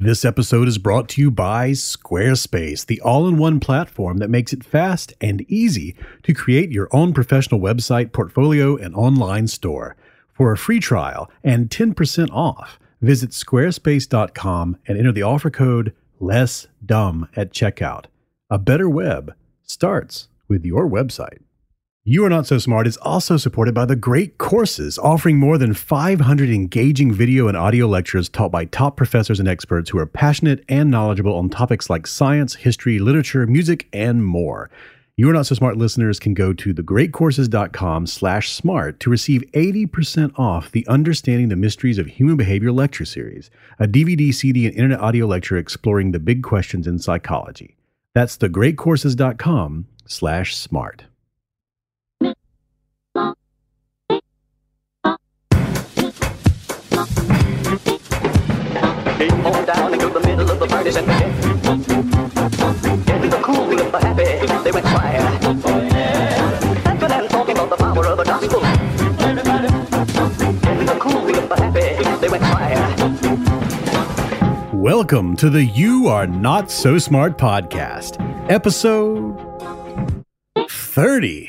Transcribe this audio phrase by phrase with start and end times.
[0.00, 4.52] This episode is brought to you by Squarespace, the all in one platform that makes
[4.52, 5.94] it fast and easy
[6.24, 9.94] to create your own professional website, portfolio, and online store.
[10.32, 16.66] For a free trial and 10% off, visit squarespace.com and enter the offer code less
[16.84, 18.06] dumb at checkout.
[18.50, 19.32] A better web
[19.62, 21.43] starts with your website.
[22.06, 25.72] You Are Not So Smart is also supported by the Great Courses, offering more than
[25.72, 30.62] 500 engaging video and audio lectures taught by top professors and experts who are passionate
[30.68, 34.70] and knowledgeable on topics like science, history, literature, music, and more.
[35.16, 40.38] You Are Not So Smart listeners can go to thegreatcourses.com slash smart to receive 80%
[40.38, 45.00] off the Understanding the Mysteries of Human Behavior lecture series, a DVD, CD, and internet
[45.00, 47.78] audio lecture exploring the big questions in psychology.
[48.12, 51.04] That's thegreatcourses.com slash smart.
[60.14, 61.08] The middle of the party and
[63.10, 63.98] Into the cool and the
[64.62, 65.20] they went quiet.
[66.86, 68.64] And talking about the power of the gospel.
[70.70, 72.78] Into the cool the happy, they went quiet.
[74.72, 79.36] Welcome to the You Are Not So Smart podcast, episode
[80.70, 81.48] 30.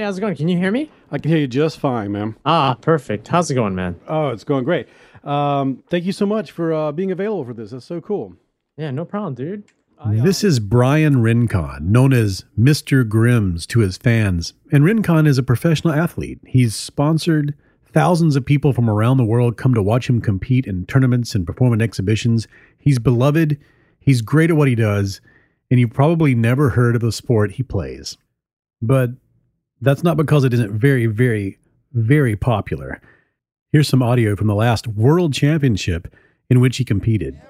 [0.00, 0.34] Hey, how's it going?
[0.34, 0.90] Can you hear me?
[1.10, 2.34] I can hear you just fine, ma'am.
[2.46, 3.28] Ah, perfect.
[3.28, 4.00] How's it going, man?
[4.08, 4.88] Oh, it's going great.
[5.24, 7.72] Um, thank you so much for uh, being available for this.
[7.72, 8.34] That's so cool.
[8.78, 9.64] Yeah, no problem, dude.
[10.06, 13.06] This is Brian Rincon, known as Mr.
[13.06, 14.54] Grims to his fans.
[14.72, 16.38] And Rincon is a professional athlete.
[16.46, 17.54] He's sponsored
[17.92, 21.46] thousands of people from around the world come to watch him compete in tournaments and
[21.46, 22.48] perform in exhibitions.
[22.78, 23.58] He's beloved,
[23.98, 25.20] he's great at what he does,
[25.70, 28.16] and you've probably never heard of the sport he plays.
[28.80, 29.10] But
[29.80, 31.58] that's not because it isn't very, very,
[31.92, 33.00] very popular.
[33.72, 36.12] Here's some audio from the last World Championship
[36.48, 37.40] in which he competed.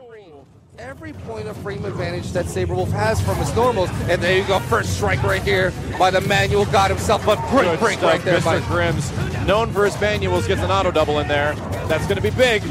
[0.79, 3.91] Every point of frame advantage that Sabrewulf has from his normals.
[4.09, 7.25] And there you go, first strike right here by the manual god himself.
[7.27, 8.13] But great Good break stuff.
[8.13, 8.45] right there Mr.
[8.45, 11.55] by Grims, known for his manuals, gets an auto double in there.
[11.87, 12.63] That's going to be big.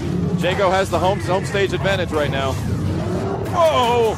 [0.42, 2.53] Jago has the home home stage advantage right now.
[2.53, 4.16] Whoa!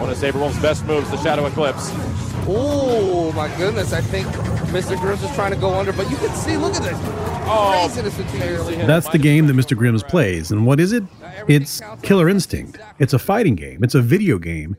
[0.00, 1.90] One of Sabrewulf's best moves, the Shadow Eclipse.
[2.50, 4.26] Oh my goodness, I think
[4.68, 4.96] Mr.
[4.96, 6.98] Grims is trying to go under, but you can see, look at this.
[7.50, 9.76] Oh, Craziness between your That's the game that Mr.
[9.76, 10.50] Grims plays.
[10.50, 11.04] And what is it?
[11.46, 12.78] It's Killer Instinct.
[12.98, 14.76] It's a fighting game, it's a video game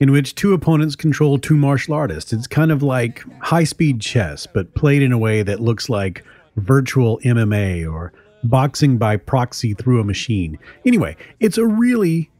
[0.00, 2.32] in which two opponents control two martial artists.
[2.32, 6.24] It's kind of like high speed chess, but played in a way that looks like
[6.56, 8.12] virtual MMA or
[8.42, 10.58] boxing by proxy through a machine.
[10.84, 12.30] Anyway, it's a really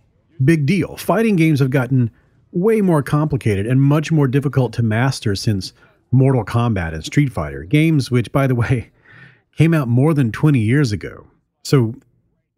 [0.45, 0.97] big deal.
[0.97, 2.11] Fighting games have gotten
[2.53, 5.73] way more complicated and much more difficult to master since
[6.11, 8.91] Mortal Kombat and Street Fighter, games which, by the way,
[9.57, 11.27] came out more than 20 years ago.
[11.65, 11.95] So,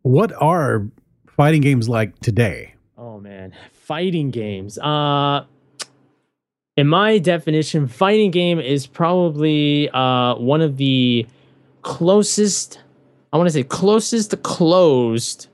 [0.02, 0.86] what are
[1.28, 2.74] fighting games like today?
[2.98, 4.78] Oh man, fighting games.
[4.78, 5.44] Uh
[6.76, 11.26] in my definition, fighting game is probably uh one of the
[11.82, 12.80] closest
[13.32, 15.48] I want to say closest to closed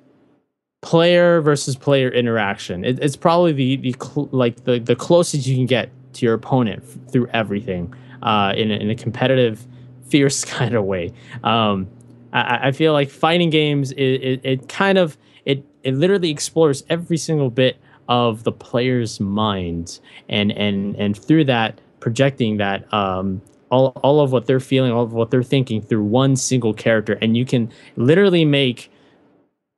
[0.82, 2.84] player versus player interaction.
[2.84, 6.34] It, it's probably the the cl- like the the closest you can get to your
[6.34, 9.66] opponent f- through everything uh, in a, in a competitive,
[10.08, 11.12] fierce kind of way.
[11.44, 11.88] Um,
[12.32, 16.82] I, I feel like fighting games it, it, it kind of it it literally explores
[16.88, 17.76] every single bit
[18.08, 23.40] of the player's mind and and and through that projecting that um,
[23.70, 27.19] all, all of what they're feeling all of what they're thinking through one single character
[27.20, 28.90] and you can literally make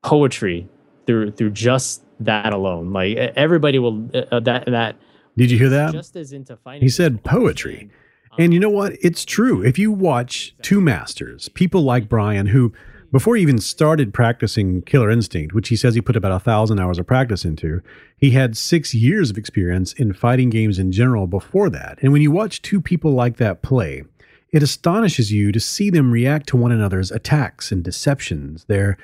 [0.03, 0.67] poetry
[1.07, 4.97] through through just that alone like everybody will uh, that that
[5.37, 5.93] Did you hear that?
[5.93, 7.91] just as into fighting He said poetry.
[8.39, 8.95] And you know what?
[9.03, 9.63] It's true.
[9.63, 12.73] If you watch two masters, people like Brian, who
[13.11, 16.81] before he even started practicing Killer Instinct, which he says he put about a thousand
[16.81, 17.83] hours of practice into,
[18.17, 21.99] he had six years of experience in fighting games in general before that.
[22.01, 24.05] And when you watch two people like that play,
[24.51, 28.97] it astonishes you to see them react to one another's attacks and deceptions, their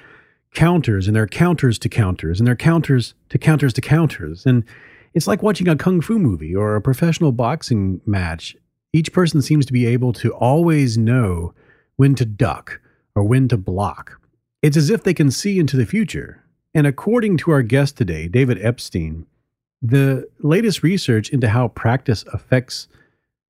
[0.55, 4.47] counters and there are counters to counters and there are counters to counters to counters.
[4.47, 4.65] And
[5.15, 8.57] it's like watching a kung fu movie or a professional boxing match.
[8.93, 11.55] Each person seems to be able to always know
[11.97, 12.81] when to duck
[13.15, 14.21] or when to block.
[14.63, 16.45] It's as if they can see into the future.
[16.75, 19.27] And according to our guest today, David Epstein,
[19.81, 22.89] the latest research into how practice affects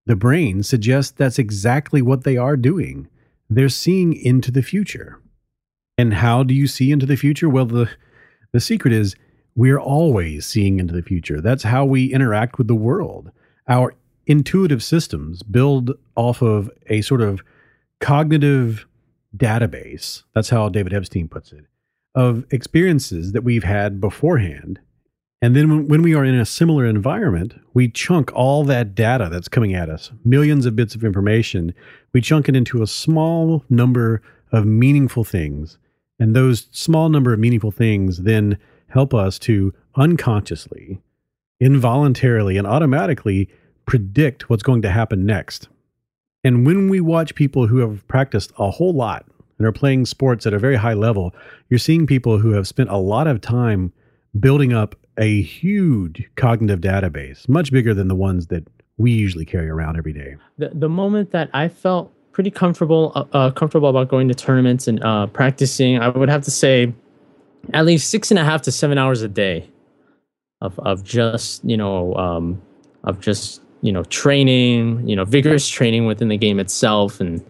[0.07, 3.09] the brain suggests that's exactly what they are doing.
[3.51, 5.21] They're seeing into the future.
[5.99, 7.49] And how do you see into the future?
[7.49, 7.91] Well, the,
[8.53, 9.17] the secret is
[9.55, 11.41] we're always seeing into the future.
[11.41, 13.33] That's how we interact with the world.
[13.67, 13.95] Our
[14.27, 17.43] intuitive systems build off of a sort of
[18.01, 18.87] cognitive
[19.37, 20.23] database.
[20.35, 21.67] That's how David Epstein puts it
[22.15, 24.81] of experiences that we've had beforehand.
[25.41, 29.29] And then when, when we are in a similar environment, we chunk all that data
[29.31, 31.73] that's coming at us, millions of bits of information,
[32.13, 35.79] we chunk it into a small number of meaningful things.
[36.19, 41.01] And those small number of meaningful things then help us to unconsciously,
[41.61, 43.49] involuntarily, and automatically
[43.87, 45.69] predict what's going to happen next.
[46.45, 49.27] And when we watch people who have practiced a whole lot
[49.59, 51.35] and are playing sports at a very high level,
[51.69, 53.93] you're seeing people who have spent a lot of time
[54.39, 58.67] building up a huge cognitive database, much bigger than the ones that
[58.99, 60.37] we usually carry around every day.
[60.59, 64.87] The, the moment that I felt pretty comfortable uh, uh, comfortable about going to tournaments
[64.87, 66.95] and uh, practicing, I would have to say
[67.75, 69.69] at least six and a half to seven hours a day
[70.61, 72.63] of of just you know um,
[73.03, 77.45] of just you know training, you know vigorous training within the game itself, and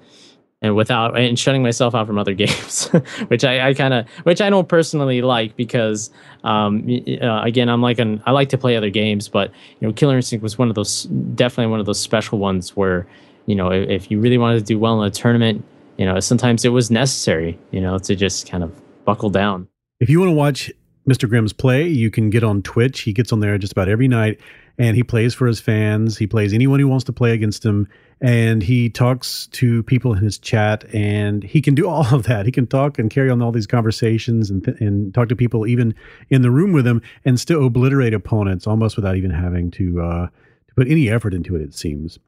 [0.62, 2.86] and without and shutting myself out from other games,
[3.28, 6.08] which I, I kind of which I don't personally like because
[6.44, 6.88] um,
[7.20, 9.50] uh, again I'm like an I like to play other games, but
[9.80, 11.02] you know Killer Instinct was one of those
[11.34, 13.06] definitely one of those special ones where
[13.48, 15.64] you know if, if you really wanted to do well in a tournament,
[15.96, 18.70] you know sometimes it was necessary you know to just kind of
[19.04, 19.66] buckle down.
[20.00, 20.70] If you want to watch
[21.08, 21.28] Mr.
[21.28, 23.00] Grimm's play, you can get on Twitch.
[23.00, 24.38] He gets on there just about every night
[24.78, 26.16] and he plays for his fans.
[26.16, 27.88] He plays anyone who wants to play against him,
[28.20, 30.84] and he talks to people in his chat.
[30.94, 32.46] And he can do all of that.
[32.46, 35.66] He can talk and carry on all these conversations and th- and talk to people
[35.66, 35.94] even
[36.30, 40.26] in the room with him, and still obliterate opponents almost without even having to uh,
[40.26, 41.62] to put any effort into it.
[41.62, 42.18] It seems,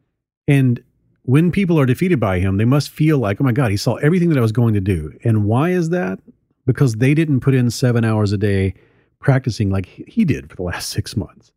[0.48, 0.82] and
[1.22, 3.94] when people are defeated by him, they must feel like, oh my God, he saw
[3.96, 5.12] everything that I was going to do.
[5.24, 6.18] And why is that?
[6.66, 8.74] Because they didn't put in seven hours a day
[9.20, 11.52] practicing like he did for the last six months.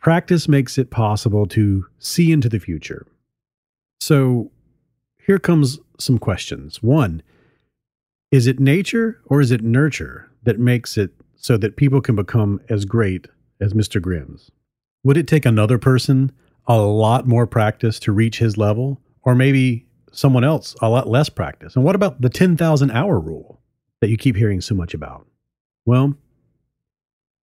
[0.00, 3.06] Practice makes it possible to see into the future.
[4.00, 4.50] So
[5.26, 6.82] here comes some questions.
[6.82, 7.22] One,
[8.30, 12.60] is it nature or is it nurture that makes it so that people can become
[12.70, 13.26] as great
[13.60, 14.00] as Mr.
[14.00, 14.50] Grimm's?
[15.04, 16.32] Would it take another person
[16.70, 21.28] a lot more practice to reach his level, or maybe someone else a lot less
[21.28, 21.74] practice?
[21.74, 23.60] And what about the 10,000 hour rule
[24.00, 25.26] that you keep hearing so much about?
[25.84, 26.14] Well,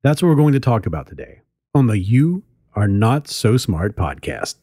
[0.01, 1.41] that's what we're going to talk about today
[1.75, 2.43] on the You
[2.73, 4.55] Are Not So Smart podcast.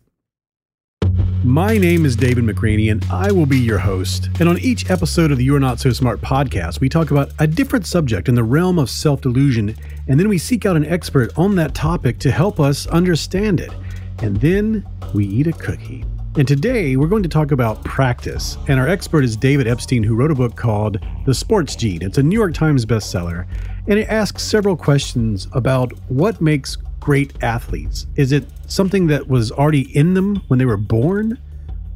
[1.44, 4.30] My name is David McRaney, and I will be your host.
[4.40, 7.32] And on each episode of the You Are Not So Smart podcast, we talk about
[7.38, 9.76] a different subject in the realm of self delusion,
[10.08, 13.70] and then we seek out an expert on that topic to help us understand it.
[14.18, 16.04] And then we eat a cookie.
[16.36, 18.56] And today we're going to talk about practice.
[18.68, 22.02] And our expert is David Epstein, who wrote a book called The Sports Gene.
[22.02, 23.46] It's a New York Times bestseller.
[23.86, 28.06] And it asks several questions about what makes great athletes.
[28.16, 31.38] Is it something that was already in them when they were born?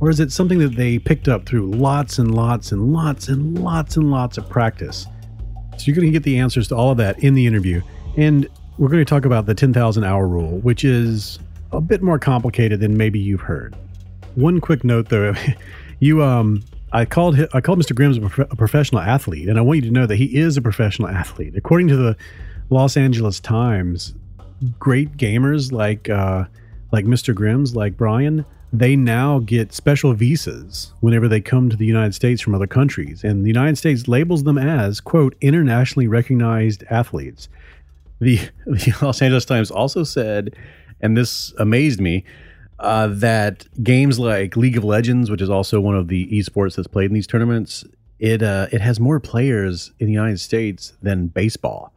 [0.00, 3.58] Or is it something that they picked up through lots and lots and lots and
[3.58, 5.06] lots and lots of practice?
[5.78, 7.80] So you're going to get the answers to all of that in the interview.
[8.16, 8.48] And
[8.78, 11.40] we're going to talk about the 10,000 hour rule, which is
[11.72, 13.76] a bit more complicated than maybe you've heard.
[14.34, 15.34] One quick note though,
[16.00, 17.94] you um I called I called Mr.
[17.94, 20.56] Grimm's a, prof- a professional athlete, and I want you to know that he is
[20.56, 21.54] a professional athlete.
[21.56, 22.16] According to the
[22.70, 24.14] Los Angeles Times,
[24.78, 26.44] great gamers like uh,
[26.92, 27.34] like Mr.
[27.34, 32.40] Grimm's, like Brian, they now get special visas whenever they come to the United States
[32.40, 37.48] from other countries, and the United States labels them as quote internationally recognized athletes.
[38.20, 40.56] The, the Los Angeles Times also said,
[41.00, 42.24] and this amazed me,
[42.78, 46.88] uh, that games like League of Legends, which is also one of the esports that's
[46.88, 47.84] played in these tournaments,
[48.18, 51.92] it uh, it has more players in the United States than baseball.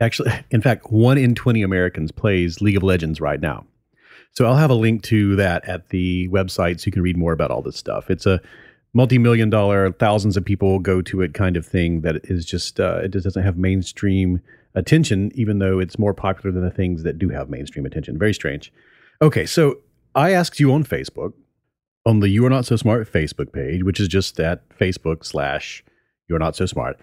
[0.00, 3.66] Actually, in fact, one in twenty Americans plays League of Legends right now.
[4.32, 7.32] So I'll have a link to that at the website so you can read more
[7.32, 8.10] about all this stuff.
[8.10, 8.40] It's a
[8.92, 13.00] multi-million dollar, thousands of people go to it kind of thing that is just uh,
[13.02, 14.40] it just doesn't have mainstream
[14.76, 18.18] attention, even though it's more popular than the things that do have mainstream attention.
[18.18, 18.72] Very strange.
[19.20, 19.78] Okay, so
[20.14, 21.32] I asked you on Facebook,
[22.04, 25.82] on the You Are Not So Smart Facebook page, which is just at Facebook slash
[26.28, 26.98] You Are Not So Smart.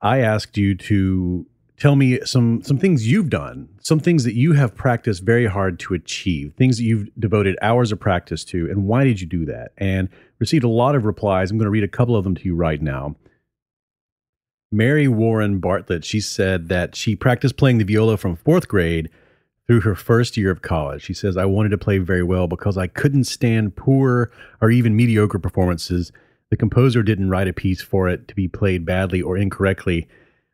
[0.00, 4.52] I asked you to tell me some some things you've done, some things that you
[4.52, 8.86] have practiced very hard to achieve, things that you've devoted hours of practice to, and
[8.86, 9.72] why did you do that?
[9.76, 10.08] And
[10.38, 11.50] received a lot of replies.
[11.50, 13.16] I'm going to read a couple of them to you right now.
[14.70, 19.08] Mary Warren Bartlett, she said that she practiced playing the viola from fourth grade
[19.66, 21.02] through her first year of college.
[21.02, 24.96] She says, I wanted to play very well because I couldn't stand poor or even
[24.96, 26.12] mediocre performances.
[26.50, 30.08] The composer didn't write a piece for it to be played badly or incorrectly.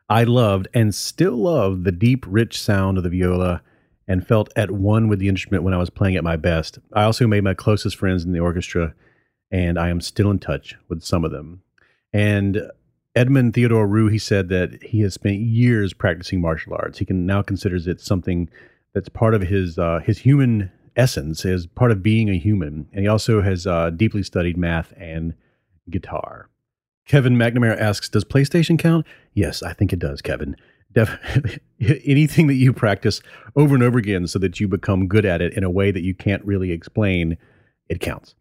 [0.08, 3.62] I loved and still love the deep, rich sound of the viola
[4.06, 6.78] and felt at one with the instrument when I was playing at my best.
[6.92, 8.94] I also made my closest friends in the orchestra,
[9.50, 11.62] and I am still in touch with some of them.
[12.12, 12.70] And
[13.16, 16.98] Edmund Theodore Rue, he said that he has spent years practicing martial arts.
[16.98, 18.48] He can now considers it something
[18.92, 22.88] that's part of his uh, his human essence, as part of being a human.
[22.92, 25.34] And he also has uh, deeply studied math and
[25.90, 26.48] guitar.
[27.06, 30.56] Kevin McNamara asks, "Does PlayStation count?" Yes, I think it does, Kevin.
[30.92, 31.58] Def-
[32.04, 33.20] anything that you practice
[33.56, 36.02] over and over again so that you become good at it in a way that
[36.02, 37.36] you can't really explain,
[37.88, 38.34] it counts.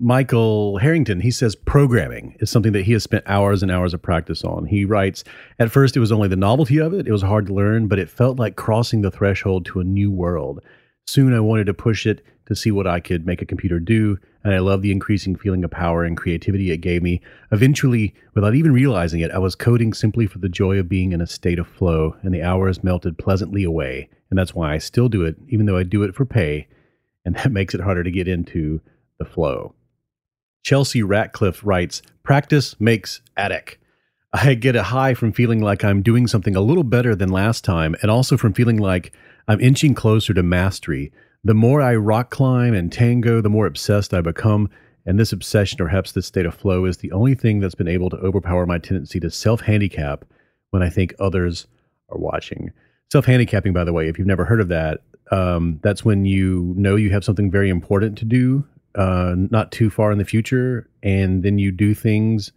[0.00, 4.00] Michael Harrington, he says programming is something that he has spent hours and hours of
[4.00, 4.64] practice on.
[4.64, 5.24] He writes,
[5.58, 7.08] At first, it was only the novelty of it.
[7.08, 10.12] It was hard to learn, but it felt like crossing the threshold to a new
[10.12, 10.60] world.
[11.08, 14.18] Soon, I wanted to push it to see what I could make a computer do,
[14.44, 17.20] and I love the increasing feeling of power and creativity it gave me.
[17.50, 21.20] Eventually, without even realizing it, I was coding simply for the joy of being in
[21.20, 24.08] a state of flow, and the hours melted pleasantly away.
[24.30, 26.68] And that's why I still do it, even though I do it for pay,
[27.24, 28.80] and that makes it harder to get into
[29.18, 29.74] the flow.
[30.62, 33.78] Chelsea Ratcliffe writes Practice makes addict.
[34.32, 37.64] I get a high from feeling like I'm doing something a little better than last
[37.64, 39.12] time, and also from feeling like
[39.48, 41.10] I'm inching closer to mastery.
[41.42, 44.68] The more I rock climb and tango, the more obsessed I become.
[45.06, 47.88] And this obsession, or perhaps this state of flow, is the only thing that's been
[47.88, 50.26] able to overpower my tendency to self handicap
[50.70, 51.66] when I think others
[52.10, 52.70] are watching.
[53.10, 55.00] Self handicapping, by the way, if you've never heard of that,
[55.30, 58.66] um, that's when you know you have something very important to do
[58.98, 62.52] uh, not too far in the future, and then you do things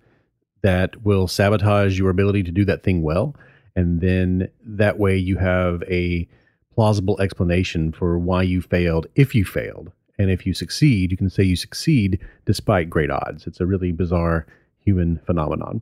[0.63, 3.35] that will sabotage your ability to do that thing well.
[3.75, 6.27] And then that way you have a
[6.73, 9.91] plausible explanation for why you failed if you failed.
[10.17, 13.47] And if you succeed, you can say you succeed despite great odds.
[13.47, 14.45] It's a really bizarre
[14.79, 15.81] human phenomenon.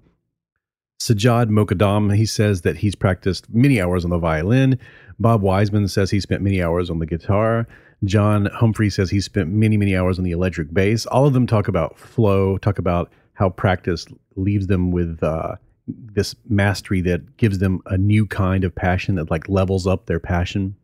[1.01, 4.77] Sajad Mokadam, he says that he's practiced many hours on the violin.
[5.17, 7.67] Bob Wiseman says he spent many hours on the guitar.
[8.03, 11.05] John Humphrey says he spent many, many hours on the electric bass.
[11.05, 15.55] All of them talk about flow, talk about how practice leaves them with uh,
[15.87, 20.19] this mastery that gives them a new kind of passion that like levels up their
[20.19, 20.75] passion.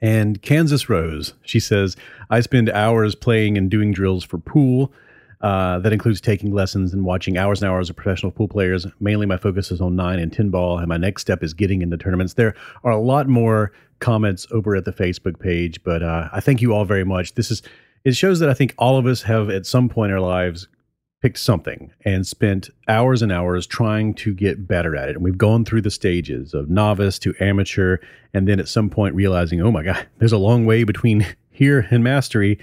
[0.00, 1.96] And Kansas Rose, she says,
[2.30, 4.92] I spend hours playing and doing drills for pool.
[5.40, 8.86] Uh, that includes taking lessons and watching hours and hours of professional pool players.
[8.98, 11.82] Mainly, my focus is on nine and 10 ball, and my next step is getting
[11.82, 12.34] into tournaments.
[12.34, 13.70] There are a lot more
[14.04, 17.34] comments over at the Facebook page, but uh, I thank you all very much.
[17.34, 17.62] This is
[18.04, 20.68] it shows that I think all of us have at some point in our lives
[21.22, 25.14] picked something and spent hours and hours trying to get better at it.
[25.14, 27.96] And we've gone through the stages of novice to amateur,
[28.34, 31.86] and then at some point realizing, oh my God, there's a long way between here
[31.90, 32.58] and mastery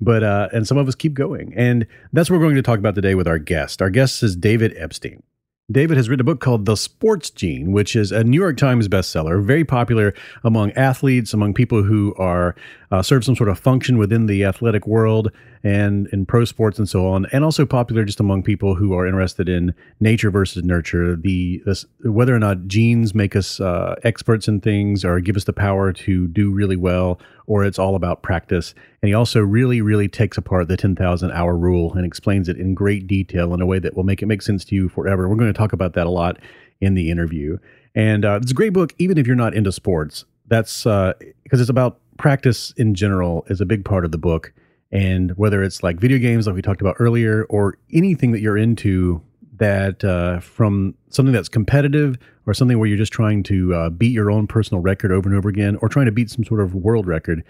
[0.00, 2.78] but uh, and some of us keep going, and that's what we're going to talk
[2.78, 3.82] about today with our guest.
[3.82, 5.24] Our guest is David Epstein.
[5.70, 8.88] David has written a book called The Sports Gene, which is a New York Times
[8.88, 12.56] bestseller, very popular among athletes, among people who are
[12.90, 15.30] uh, serve some sort of function within the athletic world
[15.62, 19.06] and in pro sports and so on, and also popular just among people who are
[19.06, 21.16] interested in nature versus nurture.
[21.16, 25.44] The this, whether or not genes make us uh, experts in things or give us
[25.44, 28.74] the power to do really well, or it's all about practice.
[29.02, 32.74] And he also really, really takes apart the 10,000 hour rule and explains it in
[32.74, 35.28] great detail in a way that will make it make sense to you forever.
[35.28, 36.38] We're going to talk about that a lot
[36.80, 37.58] in the interview.
[37.94, 40.24] And uh, it's a great book, even if you're not into sports.
[40.46, 44.52] That's because uh, it's about practice in general is a big part of the book.
[44.90, 48.56] And whether it's like video games, like we talked about earlier, or anything that you're
[48.56, 49.22] into
[49.58, 54.12] that uh, from something that's competitive or something where you're just trying to uh, beat
[54.12, 56.74] your own personal record over and over again or trying to beat some sort of
[56.74, 57.44] world record,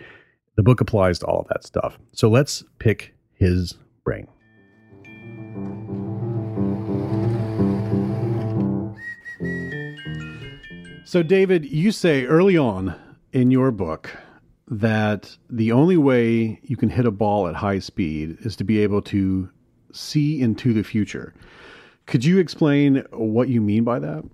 [0.56, 1.98] the book applies to all of that stuff.
[2.12, 4.26] So let's pick his brain.
[11.04, 12.94] So, David, you say early on
[13.32, 14.10] in your book
[14.70, 18.82] that the only way you can hit a ball at high speed is to be
[18.82, 19.48] able to
[19.92, 21.34] see into the future.
[22.06, 24.25] Could you explain what you mean by that?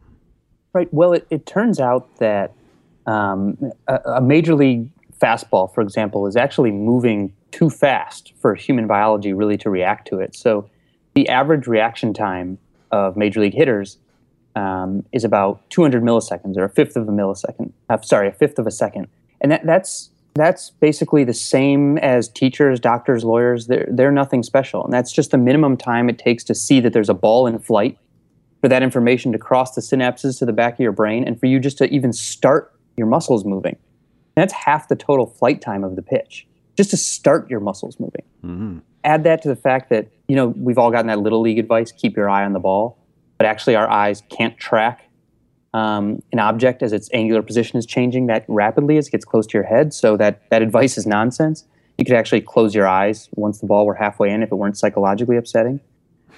[0.73, 0.93] Right.
[0.93, 2.53] Well, it, it turns out that
[3.07, 8.89] um, a, a major league fastball, for example, is actually moving too fast for human
[8.89, 10.35] biology really to react to it.
[10.35, 10.69] So
[11.15, 12.59] the average reaction time
[12.91, 13.99] of major league hitters
[14.57, 17.73] um, is about 200 milliseconds or a fifth of a millisecond.
[17.89, 19.09] Uh, sorry, a fifth of a second,
[19.41, 23.67] and that, that's that's basically the same as teachers, doctors, lawyers.
[23.67, 26.93] They're they're nothing special, and that's just the minimum time it takes to see that
[26.93, 27.99] there's a ball in flight,
[28.61, 31.47] for that information to cross the synapses to the back of your brain, and for
[31.47, 33.77] you just to even start your muscles moving.
[34.37, 38.01] And that's half the total flight time of the pitch, just to start your muscles
[38.01, 38.25] moving.
[38.45, 38.79] Mm-hmm.
[39.05, 41.93] Add that to the fact that you know we've all gotten that little league advice:
[41.93, 42.99] keep your eye on the ball
[43.39, 45.09] but actually our eyes can't track
[45.75, 49.45] um, an object as its angular position is changing that rapidly as it gets close
[49.49, 49.93] to your head.
[49.93, 51.65] So that, that advice is nonsense.
[51.99, 54.79] You could actually close your eyes once the ball were halfway in if it weren't
[54.79, 55.81] psychologically upsetting.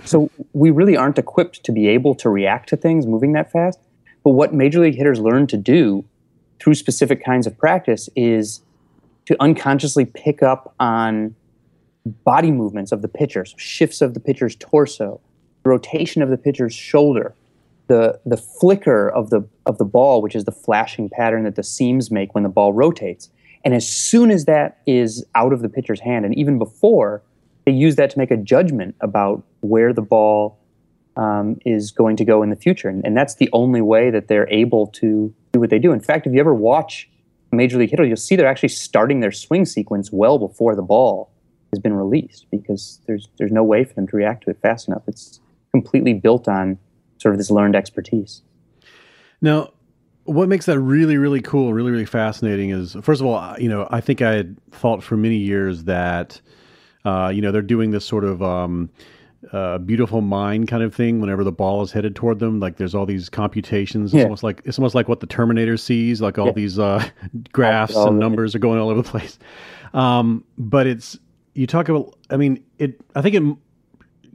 [0.04, 3.78] So we really aren't equipped to be able to react to things moving that fast.
[4.24, 6.04] But what major league hitters learn to do
[6.58, 8.62] through specific kinds of practice is
[9.26, 11.34] to unconsciously pick up on
[12.24, 15.20] body movements of the pitcher, so shifts of the pitcher's torso,
[15.64, 17.34] rotation of the pitcher's shoulder,
[17.86, 21.62] the the flicker of the of the ball, which is the flashing pattern that the
[21.62, 23.30] seams make when the ball rotates.
[23.64, 27.22] And as soon as that is out of the pitcher's hand, and even before,
[27.64, 30.58] they use that to make a judgment about where the ball
[31.16, 32.88] um, is going to go in the future.
[32.88, 35.92] And, and that's the only way that they're able to do what they do.
[35.92, 37.08] In fact, if you ever watch
[37.52, 40.82] a major league hitter, you'll see they're actually starting their swing sequence well before the
[40.82, 41.30] ball
[41.72, 44.88] has been released because there's there's no way for them to react to it fast
[44.88, 45.02] enough.
[45.06, 45.40] It's
[45.72, 46.78] completely built on
[47.26, 48.42] sort of this learned expertise.
[49.42, 49.72] Now,
[50.24, 53.88] what makes that really, really cool, really, really fascinating is, first of all, you know,
[53.90, 56.40] I think I had thought for many years that,
[57.04, 58.88] uh, you know, they're doing this sort of um,
[59.52, 62.60] uh, beautiful mind kind of thing whenever the ball is headed toward them.
[62.60, 64.12] Like there's all these computations.
[64.12, 64.22] It's Yeah.
[64.24, 66.20] almost like it's almost like what the Terminator sees.
[66.20, 66.52] Like all Yeah.
[66.52, 67.04] these uh,
[67.52, 68.20] graphs all and it.
[68.20, 69.36] numbers are going all over the place.
[69.94, 71.18] Um, but it's
[71.54, 72.16] you talk about.
[72.30, 73.00] I mean, it.
[73.14, 73.42] I think it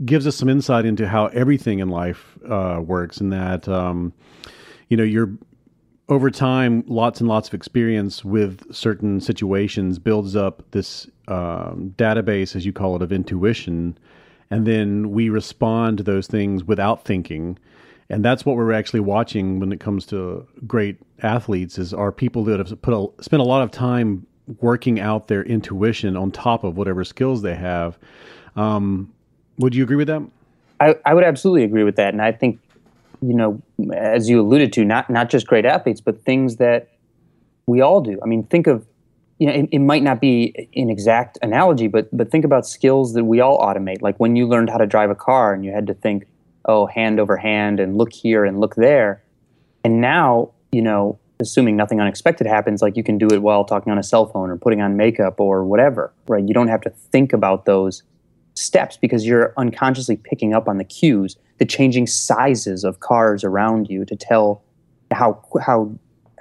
[0.05, 4.13] gives us some insight into how everything in life uh, works, and that um,
[4.89, 5.31] you know you're
[6.09, 12.55] over time, lots and lots of experience with certain situations builds up this um, database,
[12.55, 13.97] as you call it, of intuition,
[14.49, 17.57] and then we respond to those things without thinking.
[18.09, 22.43] And that's what we're actually watching when it comes to great athletes is are people
[22.43, 24.27] that have put a, spent a lot of time
[24.59, 27.97] working out their intuition on top of whatever skills they have.
[28.57, 29.13] Um,
[29.61, 30.21] would you agree with that?
[30.79, 32.59] I, I would absolutely agree with that, and I think,
[33.21, 33.61] you know,
[33.93, 36.89] as you alluded to, not not just great athletes, but things that
[37.67, 38.19] we all do.
[38.23, 38.85] I mean, think of,
[39.37, 43.13] you know, it, it might not be an exact analogy, but but think about skills
[43.13, 44.01] that we all automate.
[44.01, 46.25] Like when you learned how to drive a car, and you had to think,
[46.65, 49.21] oh, hand over hand, and look here and look there,
[49.83, 53.91] and now, you know, assuming nothing unexpected happens, like you can do it while talking
[53.91, 56.47] on a cell phone or putting on makeup or whatever, right?
[56.47, 58.03] You don't have to think about those
[58.53, 63.89] steps because you're unconsciously picking up on the cues, the changing sizes of cars around
[63.89, 64.63] you to tell
[65.11, 65.93] how how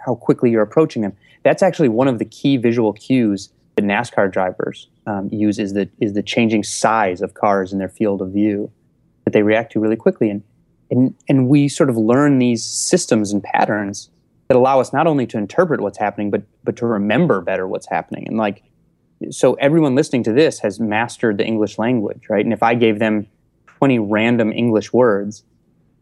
[0.04, 1.16] how quickly you're approaching them.
[1.42, 5.88] That's actually one of the key visual cues that NASCAR drivers um, use is the
[6.00, 8.70] is the changing size of cars in their field of view
[9.24, 10.42] that they react to really quickly and
[10.90, 14.10] and and we sort of learn these systems and patterns
[14.48, 17.88] that allow us not only to interpret what's happening but but to remember better what's
[17.88, 18.62] happening and like
[19.28, 22.44] so everyone listening to this has mastered the English language, right?
[22.44, 23.26] And if I gave them
[23.66, 25.44] 20 random English words,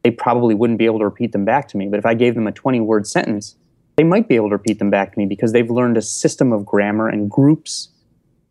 [0.05, 1.89] they probably wouldn't be able to repeat them back to me.
[1.89, 3.57] But if I gave them a 20 word sentence,
[3.97, 6.53] they might be able to repeat them back to me because they've learned a system
[6.53, 7.89] of grammar and groups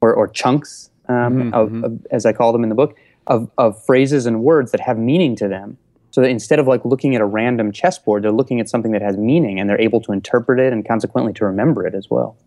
[0.01, 3.83] or, or chunks, um, of, of, as I call them in the book, of, of
[3.85, 5.77] phrases and words that have meaning to them.
[6.11, 9.01] So that instead of like looking at a random chessboard, they're looking at something that
[9.01, 12.37] has meaning and they're able to interpret it and consequently to remember it as well.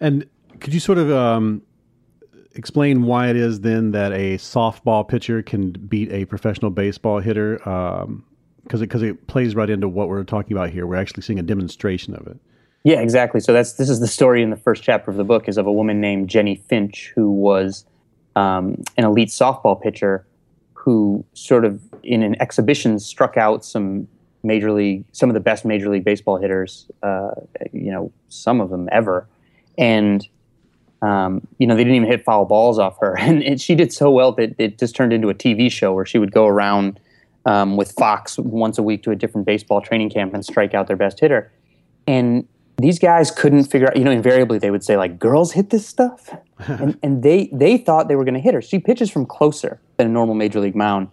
[0.00, 0.26] And
[0.60, 1.62] could you sort of um,
[2.54, 7.58] explain why it is then that a softball pitcher can beat a professional baseball hitter?
[8.62, 10.86] Because it, 'cause it plays right into what we're talking about here.
[10.86, 12.36] We're actually seeing a demonstration of it.
[12.84, 13.40] Yeah, exactly.
[13.40, 15.66] So that's this is the story in the first chapter of the book is of
[15.66, 17.84] a woman named Jennie Finch who was
[18.36, 20.24] um, an elite softball pitcher
[20.74, 24.06] who sort of in an exhibition struck out some
[24.44, 27.30] major league some of the best major league baseball hitters uh,
[27.72, 29.26] you know some of them ever
[29.76, 30.28] and
[31.02, 33.16] um, you know they didn't even hit foul balls off her.
[33.28, 36.06] And it, she did so well that it just turned into a tv show where
[36.06, 37.00] she would go around
[37.46, 40.86] um, with fox once a week to a different baseball training camp and strike out
[40.86, 41.52] their best hitter.
[42.06, 42.46] And
[42.78, 45.86] these guys couldn't figure out you know invariably they would say like girls hit this
[45.86, 46.34] stuff?
[46.66, 48.60] And, and they they thought they were going to hit her.
[48.60, 51.06] She pitches from closer than a normal major league mound.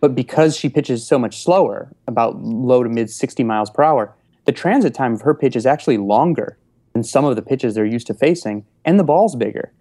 [0.00, 4.12] But because she pitches so much slower about low to mid 60 miles per hour
[4.44, 6.56] the transit time of her pitch is actually longer
[6.92, 9.72] than some of the pitches they're used to facing and the ball's bigger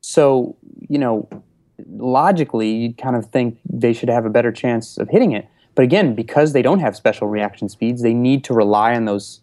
[0.00, 0.56] so
[0.88, 1.28] you know
[1.96, 5.84] logically you'd kind of think they should have a better chance of hitting it But
[5.84, 9.40] again, because they don't have special reaction speeds, they need to rely on those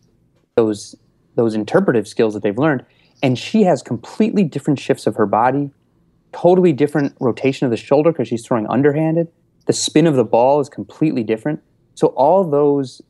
[0.55, 0.95] those
[1.35, 2.85] those interpretive skills that they've learned.
[3.23, 5.71] And she has completely different shifts of her body,
[6.33, 9.27] totally different rotation of the shoulder because she's throwing underhanded.
[9.65, 11.61] The spin of the ball is completely different.
[11.95, 13.01] So all those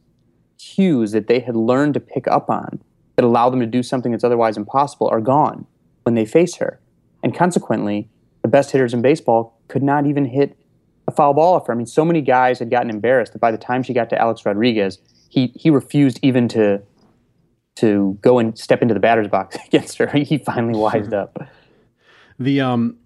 [0.57, 2.81] cues that they had learned to pick up on
[3.17, 5.65] that allow them to do something that's otherwise impossible are gone
[6.03, 6.79] when they face her.
[7.23, 8.07] And consequently,
[8.43, 10.55] the best hitters in baseball could not even hit
[11.07, 11.73] a foul ball off her.
[11.73, 14.21] I mean, so many guys had gotten embarrassed that by the time she got to
[14.21, 14.99] Alex Rodriguez,
[15.29, 16.81] he he refused even to
[17.77, 20.07] to go and step into the batter's box against her.
[20.07, 21.43] He finally wised up.
[22.39, 22.97] The um,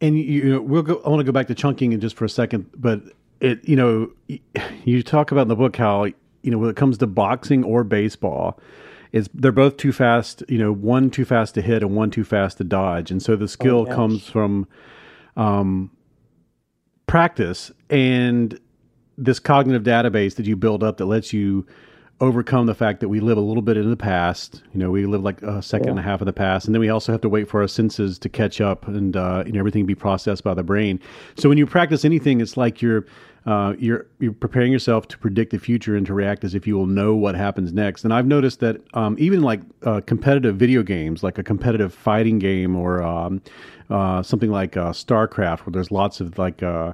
[0.00, 1.00] and you know we'll go.
[1.06, 3.02] I want to go back to chunking in just for a second, but
[3.40, 4.10] it you know
[4.84, 7.84] you talk about in the book how you know when it comes to boxing or
[7.84, 8.58] baseball,
[9.12, 10.42] is they're both too fast.
[10.48, 13.36] You know, one too fast to hit and one too fast to dodge, and so
[13.36, 13.94] the skill gosh.
[13.94, 14.66] comes from
[15.36, 15.90] um
[17.06, 18.58] practice and
[19.18, 21.66] this cognitive database that you build up that lets you
[22.20, 24.62] overcome the fact that we live a little bit in the past.
[24.72, 26.80] You know, we live like a second and a half of the past, and then
[26.80, 29.58] we also have to wait for our senses to catch up and uh, you know
[29.58, 31.00] everything be processed by the brain.
[31.36, 33.04] So when you practice anything, it's like you're
[33.46, 36.76] uh, you're you're preparing yourself to predict the future and to react as if you
[36.76, 38.02] will know what happens next.
[38.02, 42.40] And I've noticed that um, even like uh, competitive video games, like a competitive fighting
[42.40, 43.40] game or um,
[43.88, 46.92] uh, something like uh, StarCraft, where there's lots of like uh,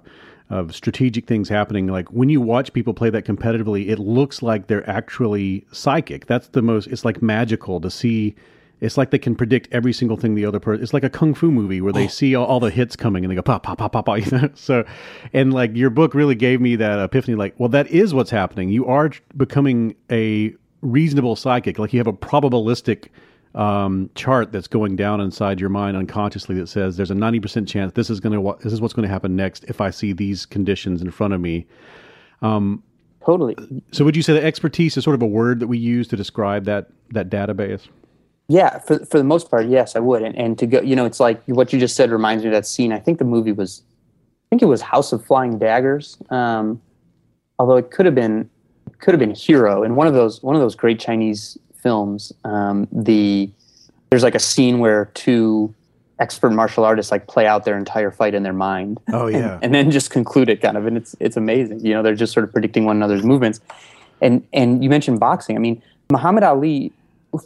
[0.51, 1.87] of strategic things happening.
[1.87, 6.27] Like when you watch people play that competitively, it looks like they're actually psychic.
[6.27, 6.87] That's the most.
[6.89, 8.35] It's like magical to see.
[8.83, 10.83] It's like they can predict every single thing the other person.
[10.83, 13.31] It's like a kung fu movie where they see all, all the hits coming and
[13.31, 14.19] they go pop pop pop pop pop.
[14.27, 14.51] You know?
[14.55, 14.85] So,
[15.33, 17.37] and like your book really gave me that epiphany.
[17.37, 18.71] Like, well, that is what's happening.
[18.71, 21.79] You are becoming a reasonable psychic.
[21.79, 23.07] Like you have a probabilistic
[23.55, 27.93] um, chart that's going down inside your mind unconsciously that says there's a 90% chance
[27.93, 30.45] this is going to this is what's going to happen next if I see these
[30.45, 31.69] conditions in front of me.
[33.25, 33.55] Totally.
[33.93, 36.17] So would you say that expertise is sort of a word that we use to
[36.17, 37.87] describe that that database?
[38.53, 40.23] Yeah, for for the most part, yes, I would.
[40.23, 42.53] And and to go, you know, it's like what you just said reminds me of
[42.53, 42.93] that scene.
[42.93, 46.19] I think the movie was, I think it was House of Flying Daggers.
[46.29, 46.83] Um,
[47.59, 48.51] although it could have been,
[48.99, 49.83] could have been Hero.
[49.83, 53.51] In one of those one of those great Chinese films, um, the
[54.11, 55.75] there's like a scene where two
[56.19, 59.01] expert martial artists like play out their entire fight in their mind.
[59.15, 59.59] Oh, and- yeah.
[59.63, 61.81] and, then just conclude it kind of, and it's it's amazing.
[61.87, 63.61] You know, they're just sort of predicting one another's movements.
[64.21, 65.57] And and you mentioned boxing.
[65.57, 66.93] I mean, Muhammad Ali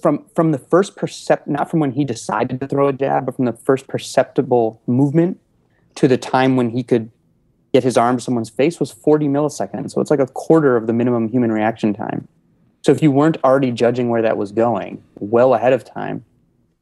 [0.01, 3.37] from from the first percept not from when he decided to throw a jab, but
[3.37, 5.38] from the first perceptible movement
[5.96, 7.11] to the time when he could
[7.72, 9.92] get his arm to someone's face was 40 milliseconds.
[9.92, 12.27] So it's like a quarter of the minimum human reaction time.
[12.83, 16.25] So if you weren't already judging where that was going well ahead of time,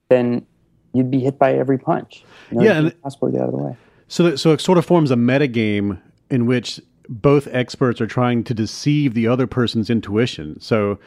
[0.08, 0.46] then
[0.92, 2.24] you'd be hit by every punch.
[2.50, 3.76] You know, Yeah, it'd and- impossible to get out of the way.
[4.08, 5.98] So that, so it sort of forms a metagame
[6.30, 10.60] in which both experts are trying to deceive the other person's intuition.
[10.60, 10.98] So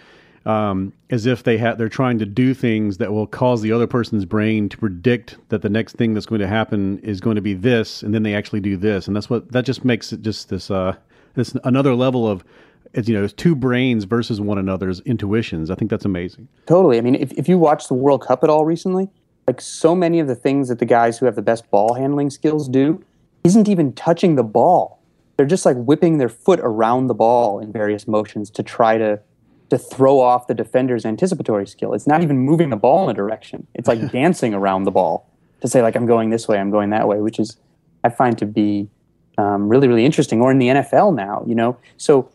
[0.46, 3.88] um, as if they ha- they're trying to do things that will cause the other
[3.88, 7.42] person's brain to predict that the next thing that's going to happen is going to
[7.42, 10.22] be this, and then they actually do this, and that's what that just makes it
[10.22, 10.96] just this uh,
[11.36, 12.44] this another level of
[12.94, 15.70] it's, you know it's two brains versus one another's intuitions.
[15.70, 16.48] I think that's amazing.
[16.66, 16.98] Totally.
[16.98, 19.10] I mean, if, if you watch the World Cup at all recently,
[19.48, 22.30] like so many of the things that the guys who have the best ball handling
[22.30, 23.04] skills do
[23.44, 25.00] isn't even touching the ball.
[25.38, 29.20] They're just like whipping their foot around the ball in various motions to try to
[29.70, 31.94] to throw off the defender's anticipatory skill.
[31.94, 33.68] It's not even moving the ball in a direction.
[33.74, 35.30] It's like dancing around the ball
[35.62, 37.58] to say like I'm going this way, I'm going that way, which is
[38.04, 38.90] I find to be
[39.38, 40.42] um, really really interesting.
[40.42, 42.30] Or in the NFL now, you know, so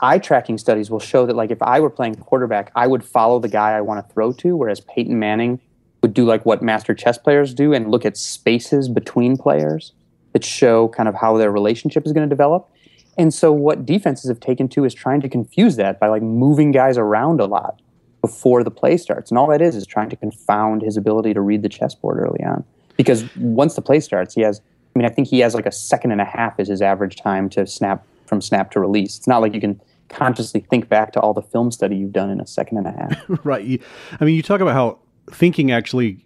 [0.00, 3.38] eye tracking studies will show that like if I were playing quarterback, I would follow
[3.38, 5.60] the guy I want to throw to, whereas Peyton Manning
[6.02, 9.92] would do like what master chess players do and look at spaces between players
[10.32, 12.68] that show kind of how their relationship is going to develop.
[13.16, 16.72] And so what defenses have taken to is trying to confuse that by like moving
[16.72, 17.80] guys around a lot
[18.20, 19.30] before the play starts.
[19.30, 22.42] And all that is is trying to confound his ability to read the chessboard early
[22.42, 22.64] on.
[22.96, 24.60] Because once the play starts, he has
[24.94, 27.16] I mean, I think he has like a second and a half is his average
[27.16, 29.18] time to snap from snap to release.
[29.18, 32.30] It's not like you can consciously think back to all the film study you've done
[32.30, 33.24] in a second and a half.
[33.44, 33.82] right.
[34.20, 34.98] I mean, you talk about how
[35.30, 36.24] thinking actually,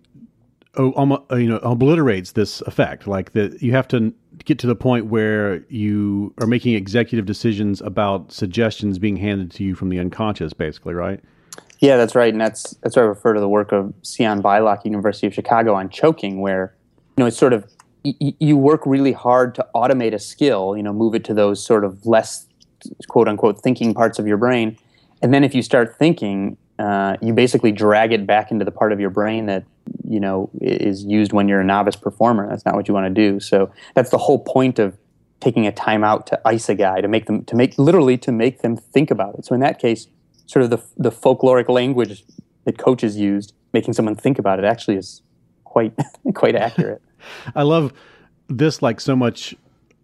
[0.76, 3.06] oh, you know, obliterates this effect.
[3.06, 4.12] Like that, you have to
[4.44, 9.64] get to the point where you are making executive decisions about suggestions being handed to
[9.64, 11.20] you from the unconscious, basically, right?
[11.80, 14.84] Yeah, that's right, and that's that's where I refer to the work of Sian Beilock,
[14.84, 16.74] University of Chicago, on choking, where
[17.16, 17.70] you know it's sort of
[18.04, 21.64] y- you work really hard to automate a skill, you know, move it to those
[21.64, 22.46] sort of less
[23.06, 24.76] quote unquote thinking parts of your brain,
[25.22, 28.92] and then if you start thinking, uh, you basically drag it back into the part
[28.92, 29.64] of your brain that
[30.06, 32.48] you know is used when you're a novice performer.
[32.48, 33.40] That's not what you want to do.
[33.40, 34.96] So that's the whole point of
[35.40, 38.62] taking a timeout to ice a guy to make them to make literally to make
[38.62, 39.44] them think about it.
[39.44, 40.06] So in that case,
[40.46, 42.24] sort of the the folkloric language
[42.64, 45.22] that coaches used, making someone think about it, actually is
[45.64, 45.92] quite
[46.34, 47.02] quite accurate.
[47.54, 47.92] I love
[48.48, 49.54] this like so much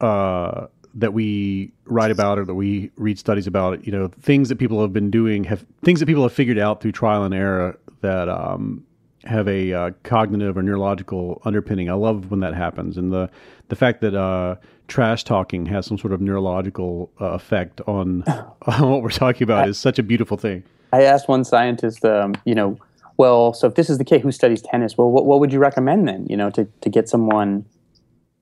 [0.01, 3.87] uh, that we write about or that we read studies about.
[3.87, 6.81] You know, things that people have been doing have things that people have figured out
[6.81, 8.85] through trial and error that um,
[9.25, 11.91] have a uh, cognitive or neurological underpinning.
[11.91, 13.31] I love when that happens, and the
[13.69, 14.57] the fact that uh,
[14.89, 18.23] trash talking has some sort of neurological uh, effect on,
[18.63, 20.63] on what we're talking about is such a beautiful thing.
[20.93, 22.79] I asked one scientist, um, you know,
[23.17, 24.99] well, so if this is the case, who studies tennis?
[24.99, 27.65] Well, what, what would you recommend then, you know, to, to get someone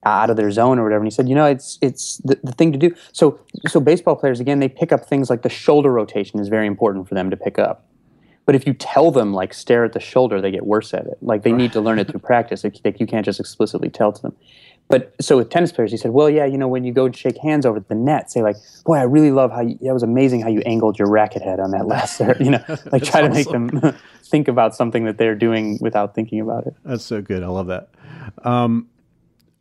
[0.05, 1.03] out of their zone or whatever?
[1.03, 2.93] And he said, you know, it's it's the, the thing to do.
[3.11, 6.67] So so baseball players again, they pick up things like the shoulder rotation is very
[6.67, 7.85] important for them to pick up.
[8.45, 11.17] But if you tell them like stare at the shoulder, they get worse at it.
[11.21, 12.63] Like they need to learn it through practice.
[12.63, 14.35] Like, like you can't just explicitly tell to them.
[14.89, 17.15] But so with tennis players, he said, well, yeah, you know, when you go and
[17.15, 20.03] shake hands over the net, say like, boy, I really love how you, that was
[20.03, 22.39] amazing how you angled your racket head on that last serve.
[22.41, 26.41] You know, like try to make them think about something that they're doing without thinking
[26.41, 26.75] about it.
[26.83, 27.43] That's so good.
[27.43, 27.89] I love that.
[28.43, 28.89] Um,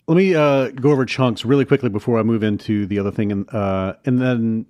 [0.09, 3.33] let me uh, go over chunks really quickly before I move into the other thing,
[3.33, 4.67] and uh, and then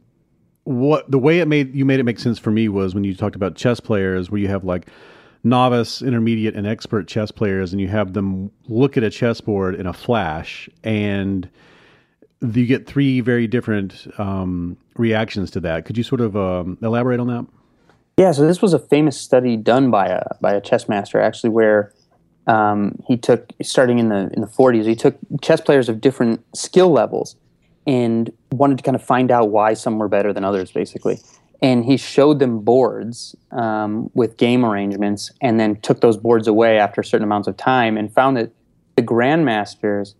[0.64, 3.14] what the way it made you made it make sense for me was when you
[3.14, 4.88] talked about chess players, where you have like
[5.44, 9.86] novice, intermediate, and expert chess players, and you have them look at a chessboard in
[9.86, 11.48] a flash, and
[12.40, 15.84] you get three very different um, reactions to that.
[15.84, 17.46] Could you sort of um, elaborate on that?
[18.18, 21.50] Yeah, so this was a famous study done by a by a chess master actually,
[21.50, 21.92] where
[22.46, 26.44] um, he took starting in the in the 40s, he took chess players of different
[26.54, 27.36] skill levels
[27.86, 31.18] and wanted to kind of find out why some were better than others, basically.
[31.60, 36.78] And he showed them boards um, with game arrangements and then took those boards away
[36.78, 38.50] after certain amounts of time and found that
[38.96, 40.14] the grandmasters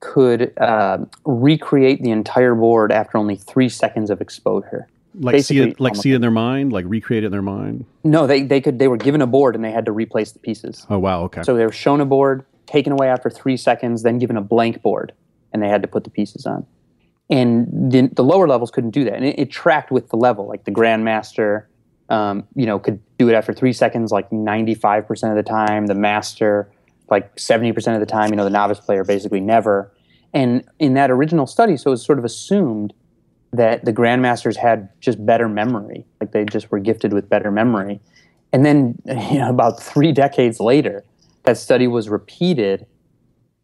[0.00, 5.70] could uh, recreate the entire board after only three seconds of exposure like Basically, see
[5.70, 6.72] it like see it in their mind?
[6.72, 7.84] Like recreate it in their mind?
[8.04, 10.38] No they, they could they were given a board and they had to replace the
[10.38, 10.86] pieces.
[10.88, 11.42] Oh wow okay.
[11.42, 14.80] So they were shown a board taken away after three seconds then given a blank
[14.82, 15.12] board
[15.52, 16.66] and they had to put the pieces on.
[17.28, 20.48] And the, the lower levels couldn't do that and it, it tracked with the level.
[20.48, 21.66] Like the grandmaster
[22.08, 25.86] um, you know could do it after three seconds like 95% of the time.
[25.86, 26.70] The master
[27.10, 28.30] like 70% of the time.
[28.30, 29.92] You know the novice player basically never.
[30.32, 32.94] And in that original study so it was sort of assumed
[33.52, 36.06] that the grandmasters had just better memory.
[36.20, 38.00] Like they just were gifted with better memory.
[38.52, 41.04] And then you know, about three decades later
[41.44, 42.86] that study was repeated.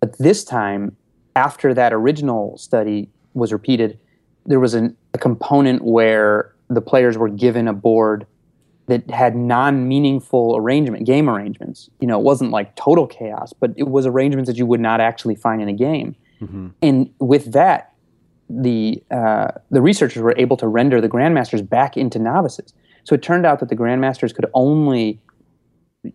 [0.01, 0.97] But this time
[1.37, 3.99] after that original study was repeated,
[4.47, 8.27] there was an, a component where the players were given a board
[8.87, 11.89] that had non-meaningful arrangement game arrangements.
[12.01, 15.01] You know it wasn't like total chaos but it was arrangements that you would not
[15.01, 16.15] actually find in a game.
[16.41, 16.69] Mm-hmm.
[16.83, 17.95] and with that
[18.49, 22.73] the uh, the researchers were able to render the grandmasters back into novices
[23.05, 25.21] so it turned out that the grandmasters could only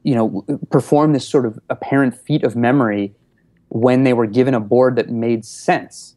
[0.03, 3.13] you know perform this sort of apparent feat of memory
[3.69, 6.15] when they were given a board that made sense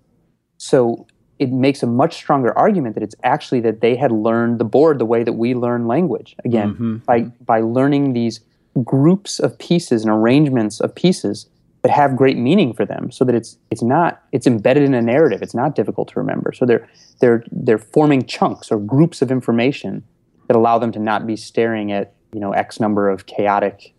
[0.58, 1.06] so
[1.38, 4.98] it makes a much stronger argument that it's actually that they had learned the board
[4.98, 6.34] the way that we learn language.
[6.44, 6.96] Again, mm-hmm.
[6.98, 8.40] by by learning these
[8.84, 11.46] groups of pieces and arrangements of pieces
[11.86, 15.00] that have great meaning for them so that it's it's not it's embedded in a
[15.00, 16.88] narrative it's not difficult to remember so they're
[17.20, 20.02] they're they're forming chunks or groups of information
[20.48, 23.94] that allow them to not be staring at you know x number of chaotic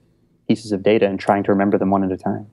[0.49, 2.45] pieces of data and trying to remember them one at a time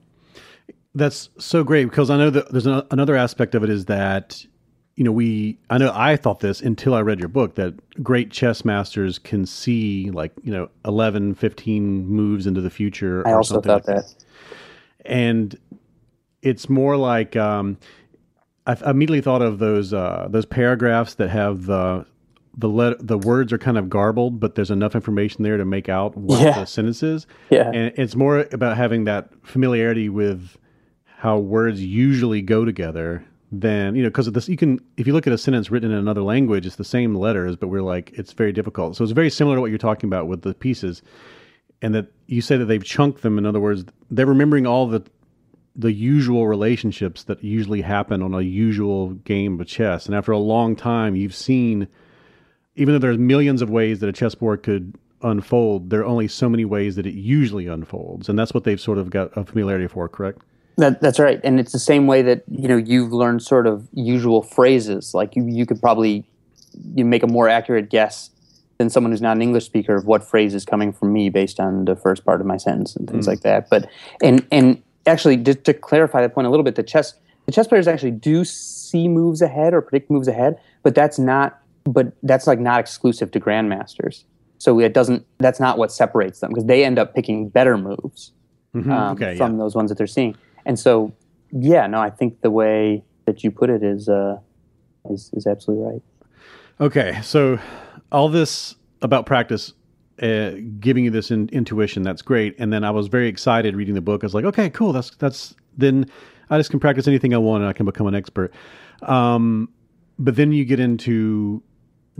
[0.93, 4.45] that's so great because I know that there's an, another aspect of it is that
[4.95, 8.31] you know we I know I thought this until I read your book that great
[8.31, 13.55] chess masters can see like you know 11 15 moves into the future I also
[13.55, 14.07] thought like that.
[14.07, 14.25] that.
[15.05, 15.57] And
[16.41, 17.77] it's more like um,
[18.65, 22.05] I immediately thought of those uh, those paragraphs that have the
[22.57, 25.89] the let, the words are kind of garbled, but there's enough information there to make
[25.89, 26.59] out what yeah.
[26.59, 27.27] the sentence is.
[27.49, 27.69] Yeah.
[27.69, 30.57] And it's more about having that familiarity with
[31.17, 35.13] how words usually go together then you know because of this you can if you
[35.13, 38.11] look at a sentence written in another language it's the same letters but we're like
[38.13, 41.01] it's very difficult so it's very similar to what you're talking about with the pieces
[41.85, 45.03] and that you say that they've chunked them in other words they're remembering all the
[45.75, 50.05] the usual relationships that usually happen on a usual game of chess.
[50.05, 51.87] And after a long time you've seen
[52.75, 56.49] even though there's millions of ways that a chessboard could unfold there are only so
[56.49, 58.29] many ways that it usually unfolds.
[58.29, 60.41] And that's what they've sort of got a familiarity for correct?
[60.77, 63.87] That, that's right, and it's the same way that you know you've learned sort of
[63.93, 65.13] usual phrases.
[65.13, 66.25] Like you, you could probably
[66.93, 68.29] you make a more accurate guess
[68.77, 71.59] than someone who's not an English speaker of what phrase is coming from me based
[71.59, 73.29] on the first part of my sentence and things mm.
[73.29, 73.69] like that.
[73.69, 73.89] But
[74.21, 77.13] and and actually, just to clarify that point a little bit, the chess
[77.45, 81.59] the chess players actually do see moves ahead or predict moves ahead, but that's not
[81.85, 84.23] but that's like not exclusive to grandmasters.
[84.57, 88.31] So it doesn't that's not what separates them because they end up picking better moves
[88.75, 89.57] Mhm, um, okay, from yeah.
[89.59, 90.35] those ones that they're seeing.
[90.65, 91.13] And so
[91.51, 94.37] yeah, no, I think the way that you put it is uh
[95.09, 96.01] is, is absolutely right.
[96.81, 97.57] Okay, so
[98.11, 99.73] all this about practice,
[100.21, 102.55] uh, giving you this in, intuition, that's great.
[102.59, 104.23] And then I was very excited reading the book.
[104.23, 104.93] I was like, okay, cool.
[104.93, 106.09] That's that's then
[106.49, 108.53] I just can practice anything I want and I can become an expert.
[109.03, 109.69] Um,
[110.17, 111.61] but then you get into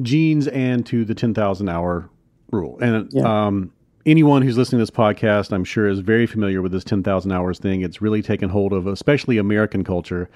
[0.01, 2.09] genes and to the ten thousand hour
[2.51, 3.45] rule, and Yeah.
[3.47, 3.71] um,
[4.05, 7.31] anyone who's listening to this podcast, I'm sure, is very familiar with this ten thousand
[7.31, 7.81] hours thing.
[7.81, 10.29] It's really taken hold of, especially American culture.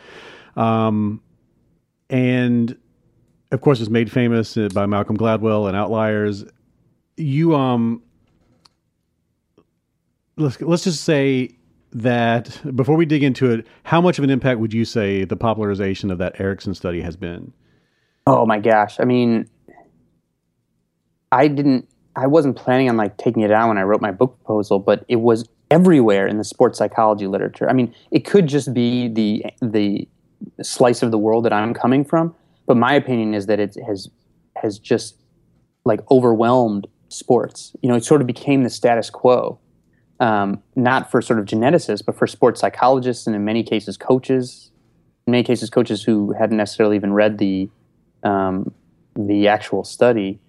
[0.56, 1.22] Um,
[2.10, 2.78] and
[3.52, 6.46] of course, it's made famous uh, by Malcolm Gladwell and Outliers.
[7.18, 8.04] You um,
[10.38, 11.56] let's let's just say
[11.92, 15.36] that before we dig into it, how much of an impact would you say the
[15.36, 17.52] popularization of that Ericsson study has been?
[18.28, 19.00] Oh my gosh.
[19.00, 19.50] I mean,
[21.32, 24.38] I didn't, I wasn't planning on like taking it down when I wrote my book
[24.38, 27.70] proposal, but it was everywhere in the sports psychology literature.
[27.70, 30.08] I mean, it could just be the, the
[30.62, 32.36] slice of the world that I'm coming from,
[32.70, 34.08] but my opinion is that it has,
[34.56, 35.16] has just
[35.86, 37.76] like overwhelmed sports.
[37.82, 39.60] You know, it sort of became the status quo.
[40.20, 44.70] Um, not for sort of geneticists, but for sports psychologists and in many cases coaches.
[45.26, 47.70] In many cases, coaches who hadn't necessarily even read the
[48.22, 48.72] um,
[49.16, 50.40] the actual study.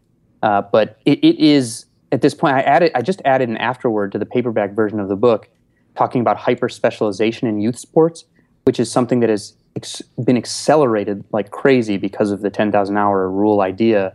[0.42, 2.54] Uh, but it, it is at this point.
[2.54, 2.92] I added.
[2.94, 5.48] I just added an afterword to the paperback version of the book,
[5.96, 8.26] talking about hyper specialization in youth sports,
[8.64, 12.96] which is something that has ex- been accelerated like crazy because of the ten thousand
[12.96, 14.14] hour rule idea,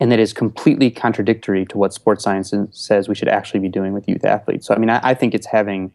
[0.00, 3.92] and that is completely contradictory to what sports science says we should actually be doing
[3.92, 4.66] with youth athletes.
[4.66, 5.92] So I mean, I, I think it's having,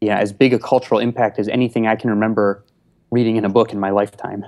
[0.00, 2.64] yeah, as big a cultural impact as anything I can remember
[3.10, 4.44] reading in a book in my lifetime.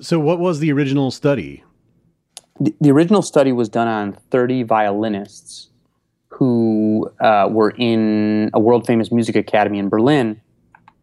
[0.00, 1.64] So, what was the original study?
[2.60, 5.68] the, the original study was done on 30 violinists
[6.28, 10.40] who uh, were in a world famous music academy in Berlin.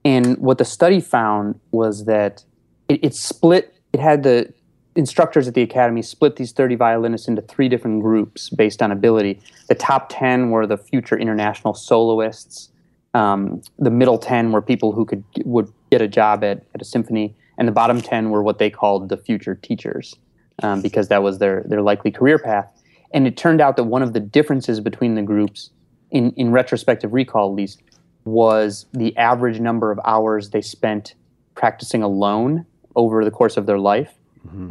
[0.08, 2.46] And what the study found was that
[2.88, 4.54] it, it split, it had the
[4.96, 9.42] instructors at the academy split these 30 violinists into three different groups based on ability.
[9.68, 12.70] The top 10 were the future international soloists.
[13.16, 16.86] Um, the middle 10 were people who could would get a job at, at a
[16.86, 17.36] symphony.
[17.58, 20.16] And the bottom 10 were what they called the future teachers
[20.64, 22.72] um, because that was their their likely career path.
[23.14, 25.70] And it turned out that one of the differences between the groups,
[26.12, 27.82] in in retrospective recall at least,
[28.28, 31.16] was the average number of hours they spent
[31.56, 34.14] practicing alone over the course of their life.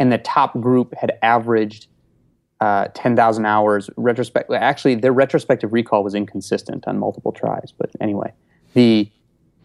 [0.01, 1.88] And the top group had averaged
[2.61, 3.90] uh, 10,000 hours.
[3.97, 7.73] Retrospect, actually, their retrospective recall was inconsistent on multiple tries.
[7.77, 8.33] But anyway,
[8.75, 9.11] the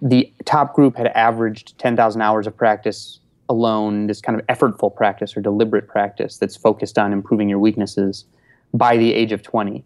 [0.01, 5.37] the top group had averaged 10,000 hours of practice alone, this kind of effortful practice
[5.37, 8.25] or deliberate practice that's focused on improving your weaknesses
[8.73, 9.85] by the age of 20.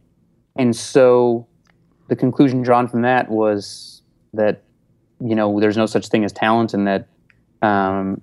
[0.56, 1.46] And so
[2.08, 3.95] the conclusion drawn from that was
[4.36, 4.63] that,
[5.19, 7.08] you know, there's no such thing as talent and that
[7.62, 8.21] um,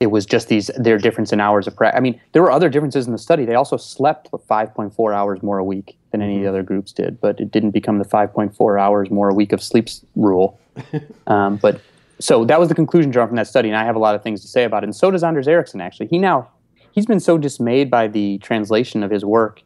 [0.00, 1.96] it was just these, their difference in hours of practice.
[1.96, 3.44] I mean, there were other differences in the study.
[3.44, 7.20] They also slept 5.4 hours more a week than any of the other groups did,
[7.20, 10.58] but it didn't become the 5.4 hours more a week of sleep rule.
[11.26, 11.80] um, but
[12.18, 14.22] so that was the conclusion drawn from that study, and I have a lot of
[14.22, 14.86] things to say about it.
[14.86, 15.80] And so does Anders Ericsson.
[15.80, 16.48] Actually, he now
[16.92, 19.62] he's been so dismayed by the translation of his work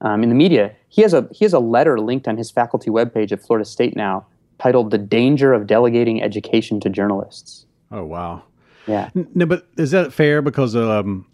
[0.00, 0.74] um, in the media.
[0.88, 3.96] He has a he has a letter linked on his faculty webpage at Florida State
[3.96, 4.26] now,
[4.64, 8.42] titled "The Danger of Delegating Education to Journalists." Oh wow.
[8.86, 9.10] Yeah.
[9.14, 10.42] No, but is that fair?
[10.42, 11.26] Because um,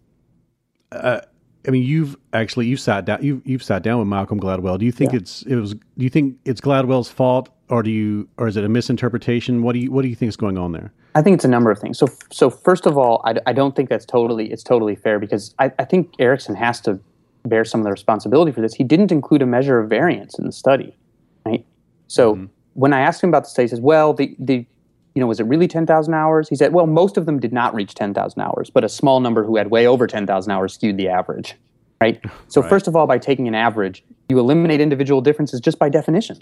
[0.92, 1.20] uh,
[1.66, 4.78] I mean, you've actually you've sat down you've you've sat down with Malcolm Gladwell.
[4.78, 5.18] Do you think Yeah.
[5.18, 5.74] it's it was?
[5.74, 9.62] Do you think it's Gladwell's fault, or do you, or is it a misinterpretation?
[9.62, 10.92] What do you what do you think is going on there?
[11.14, 11.98] I think it's a number of things.
[11.98, 15.54] So, so first of all, I, I don't think that's totally it's totally fair because
[15.58, 16.98] I, I think Ericsson has to
[17.44, 18.74] bear some of the responsibility for this.
[18.74, 20.96] He didn't include a measure of variance in the study,
[21.44, 21.64] right?
[22.06, 22.48] So
[22.80, 24.66] when I asked him about the study, he says, "Well, the the
[25.14, 27.52] you know, was it really ten thousand hours?" He said, "Well, most of them did
[27.52, 30.52] not reach ten thousand hours, but a small number who had way over ten thousand
[30.52, 31.54] hours skewed the average."
[32.00, 32.20] Right.
[32.48, 36.38] So first of all, by taking an average, you eliminate individual differences just by definition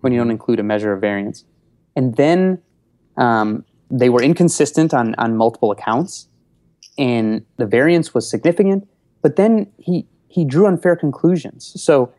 [0.00, 1.44] when you don't include a measure of variance,
[1.94, 2.60] and then
[3.16, 6.28] um, they were inconsistent on, on multiple accounts,
[6.98, 8.88] and the variance was significant.
[9.22, 11.72] But then he he drew unfair conclusions.
[11.80, 12.12] So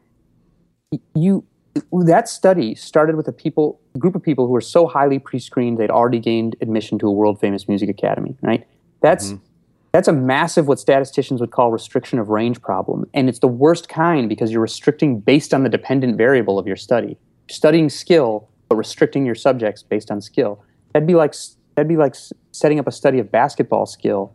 [1.14, 1.44] you
[1.92, 5.78] that study started with a people a group of people who were so highly pre-screened
[5.78, 8.36] they'd already gained admission to a world famous music academy.
[8.42, 8.68] Right?
[9.02, 9.44] That's mm-hmm.
[9.92, 13.90] that's a massive what statisticians would call restriction of range problem, and it's the worst
[13.90, 17.18] kind because you're restricting based on the dependent variable of your study.
[17.50, 20.64] Studying skill, but restricting your subjects based on skill.
[20.94, 21.34] That'd be like
[21.78, 22.16] That'd be like
[22.54, 24.34] setting up a study of basketball skill,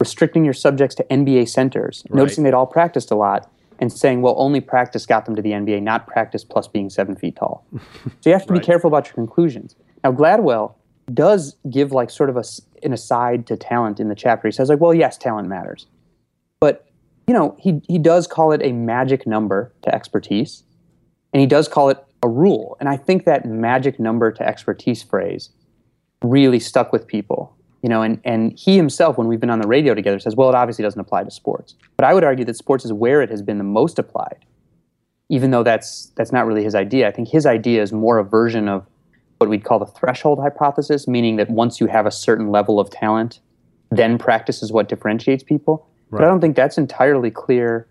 [0.00, 4.34] restricting your subjects to NBA centers, noticing they'd all practiced a lot, and saying, well,
[4.38, 7.64] only practice got them to the NBA, not practice plus being seven feet tall.
[8.20, 9.76] so you have to be careful about your conclusions.
[10.02, 10.74] Now, Gladwell
[11.12, 12.44] does give like sort of a,
[12.82, 14.48] an aside to talent in the chapter.
[14.48, 15.86] He says like, well, yes, talent matters,
[16.60, 16.86] but
[17.26, 20.62] you know, he he does call it a magic number to expertise,
[21.32, 22.76] and he does call it a rule.
[22.80, 25.50] And I think that magic number to expertise phrase
[26.22, 27.54] really stuck with people.
[27.82, 30.48] You know, and, and he himself, when we've been on the radio together, says, well,
[30.48, 31.76] it obviously doesn't apply to sports.
[31.96, 34.44] But I would argue that sports is where it has been the most applied,
[35.28, 37.06] even though that's that's not really his idea.
[37.06, 38.84] I think his idea is more a version of
[39.38, 42.90] what we'd call the threshold hypothesis, meaning that once you have a certain level of
[42.90, 43.38] talent,
[43.90, 45.86] then practice is what differentiates people.
[46.10, 47.86] But I don't think that's entirely clear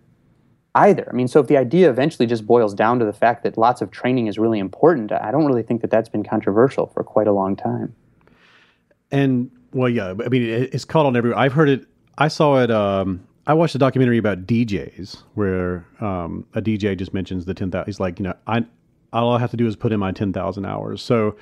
[0.74, 1.08] either.
[1.10, 3.80] I mean, so if the idea eventually just boils down to the fact that lots
[3.80, 7.26] of training is really important, I don't really think that that's been controversial for quite
[7.26, 7.94] a long time.
[9.10, 11.38] And well, yeah, I mean, it, it's caught on everywhere.
[11.38, 11.86] I've heard it.
[12.18, 12.70] I saw it.
[12.70, 17.70] Um, I watched a documentary about DJs where um, a DJ just mentions the ten
[17.70, 17.86] thousand.
[17.86, 18.64] He's like, you know, I
[19.12, 21.00] all I have to do is put in my ten thousand hours.
[21.00, 21.36] So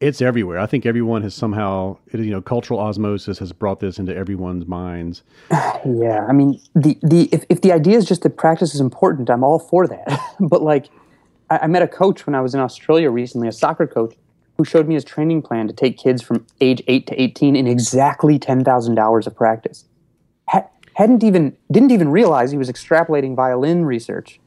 [0.00, 0.58] it's everywhere.
[0.58, 5.22] I think everyone has somehow, you know, cultural osmosis has brought this into everyone's minds.
[5.84, 9.28] Yeah, I mean, the the if, if the idea is just that practice is important,
[9.28, 10.20] I'm all for that.
[10.40, 10.86] but like,
[11.50, 14.14] I, I met a coach when I was in Australia recently, a soccer coach,
[14.62, 17.66] who showed me his training plan to take kids from age eight to eighteen in
[17.66, 19.86] exactly ten thousand hours of practice.
[20.50, 24.38] Ha- hadn't even didn't even realize he was extrapolating violin research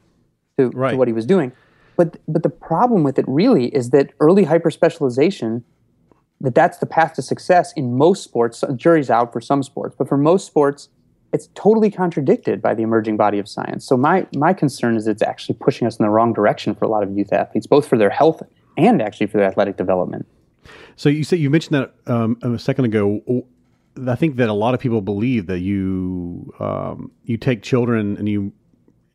[0.58, 0.92] to, Right.
[0.92, 1.52] to what he was doing.
[1.98, 5.62] But but the problem with it really is that early hyperspecialization
[6.40, 8.64] that that's the path to success in most sports.
[8.74, 10.88] Jury's out for some sports, but for most sports,
[11.34, 13.86] it's totally contradicted by the emerging body of science.
[13.86, 16.88] So my my concern is it's actually pushing us in the wrong direction for a
[16.88, 18.40] lot of youth athletes, both for their health
[18.76, 20.26] and actually for their athletic development.
[20.96, 23.44] So you said you mentioned that um, a second ago.
[24.06, 28.28] I think that a lot of people believe that you um, you take children and
[28.28, 28.52] you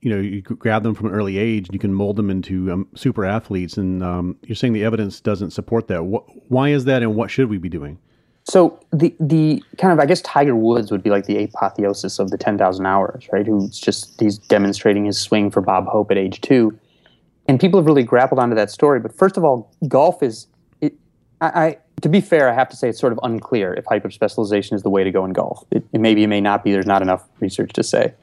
[0.01, 2.71] you know you grab them from an early age and you can mold them into
[2.71, 6.01] um, super athletes, and um, you're saying the evidence doesn't support that.
[6.01, 7.99] Wh- why is that, and what should we be doing?
[8.43, 12.31] So the the kind of I guess Tiger Woods would be like the apotheosis of
[12.31, 13.45] the ten thousand hours, right?
[13.45, 16.77] Who's just he's demonstrating his swing for Bob Hope at age two,
[17.47, 18.99] and people have really grappled onto that story.
[18.99, 20.47] But first of all, golf is
[20.79, 20.93] it,
[21.39, 24.73] I, I to be fair, I have to say it's sort of unclear if hyperspecialization
[24.73, 25.65] is the way to go in golf.
[25.71, 26.71] It, it maybe it may not be.
[26.71, 28.13] There's not enough research to say,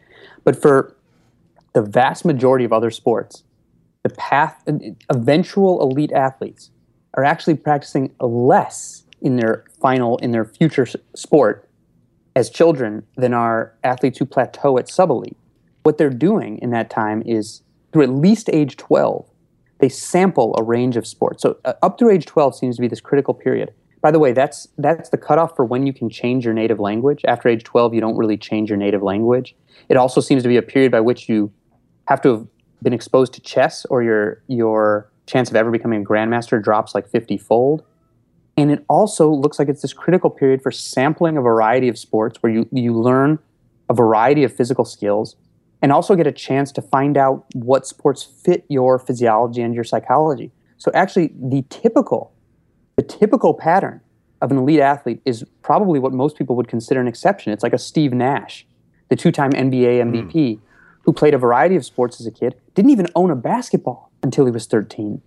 [0.44, 0.96] but for
[1.74, 3.44] the vast majority of other sports,
[4.02, 4.62] the path
[5.10, 6.70] eventual elite athletes
[7.14, 11.68] are actually practicing less in their final in their future sport
[12.36, 15.36] as children than are athletes who plateau at sub elite.
[15.82, 17.62] What they're doing in that time is
[17.92, 19.28] through at least age 12,
[19.78, 21.42] they sample a range of sports.
[21.42, 23.72] So uh, up through age 12 seems to be this critical period.
[24.00, 27.22] By the way, that's that's the cutoff for when you can change your native language.
[27.26, 29.56] After age 12, you don't really change your native language.
[29.88, 31.52] It also seems to be a period by which you
[32.06, 32.46] have to have
[32.82, 37.08] been exposed to chess or your your chance of ever becoming a grandmaster drops like
[37.08, 37.84] 50 fold.
[38.56, 42.42] And it also looks like it's this critical period for sampling a variety of sports
[42.42, 43.38] where you, you learn
[43.88, 45.36] a variety of physical skills
[45.82, 49.84] and also get a chance to find out what sports fit your physiology and your
[49.84, 50.50] psychology.
[50.76, 52.32] So actually the typical
[52.96, 54.00] the typical pattern
[54.42, 57.52] of an elite athlete is probably what most people would consider an exception.
[57.52, 58.66] It's like a Steve Nash,
[59.08, 60.64] the two-time NBA MVP hmm.
[61.02, 64.46] who played a variety of sports as a kid, didn't even own a basketball until
[64.46, 65.22] he was 13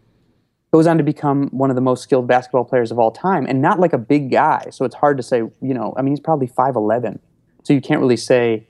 [0.71, 3.61] goes on to become one of the most skilled basketball players of all time and
[3.61, 6.19] not like a big guy so it's hard to say you know i mean he's
[6.19, 7.19] probably 5'11
[7.63, 8.67] so you can't really say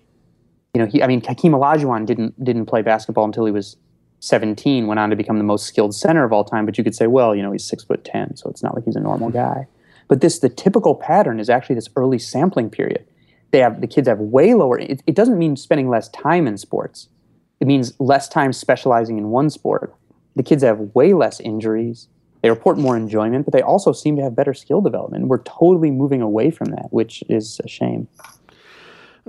[0.73, 3.77] you know he i mean Hakeem Olajuwon didn't didn't play basketball until he was
[4.19, 6.95] 17 went on to become the most skilled center of all time but you could
[6.95, 9.29] say well you know he's 6 foot 10 so it's not like he's a normal
[9.29, 9.37] mm-hmm.
[9.37, 9.67] guy
[10.07, 13.05] but this the typical pattern is actually this early sampling period
[13.51, 16.57] they have the kids have way lower it, it doesn't mean spending less time in
[16.57, 17.09] sports
[17.59, 19.95] it means less time specializing in one sport
[20.35, 22.07] the kids have way less injuries.
[22.41, 25.27] They report more enjoyment, but they also seem to have better skill development.
[25.27, 28.07] We're totally moving away from that, which is a shame.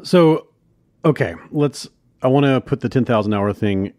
[0.03, 0.47] So,
[1.05, 1.89] okay, let's.
[2.23, 3.93] I want to put the ten thousand hour thing.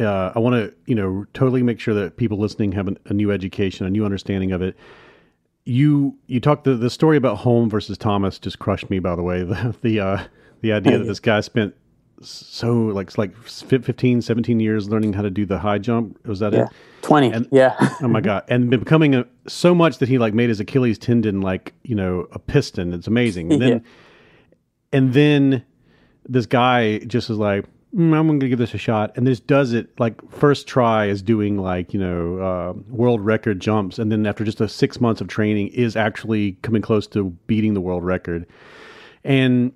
[0.00, 3.12] Uh, I want to, you know, totally make sure that people listening have an, a
[3.12, 4.76] new education, a new understanding of it.
[5.64, 8.98] You you talked the the story about Holm versus Thomas just crushed me.
[8.98, 10.24] By the way, the the uh,
[10.62, 11.74] the idea that this guy spent
[12.24, 16.52] so like like 15 17 years learning how to do the high jump was that
[16.52, 16.64] Yeah.
[16.64, 16.68] it
[17.02, 17.32] 20.
[17.32, 17.74] And- yeah.
[18.00, 21.40] oh my god and becoming a, so much that he like made his achilles tendon
[21.40, 23.78] like you know a piston it's amazing and then Yeah.
[24.92, 25.64] and then
[26.28, 27.64] this guy just is like
[27.94, 31.06] mm, I'm going to give this a shot, and this does it like first try
[31.06, 35.00] is doing like you know uh, world record jumps, and then after just a six
[35.00, 38.46] months of training is actually coming close to beating the world record,
[39.24, 39.72] and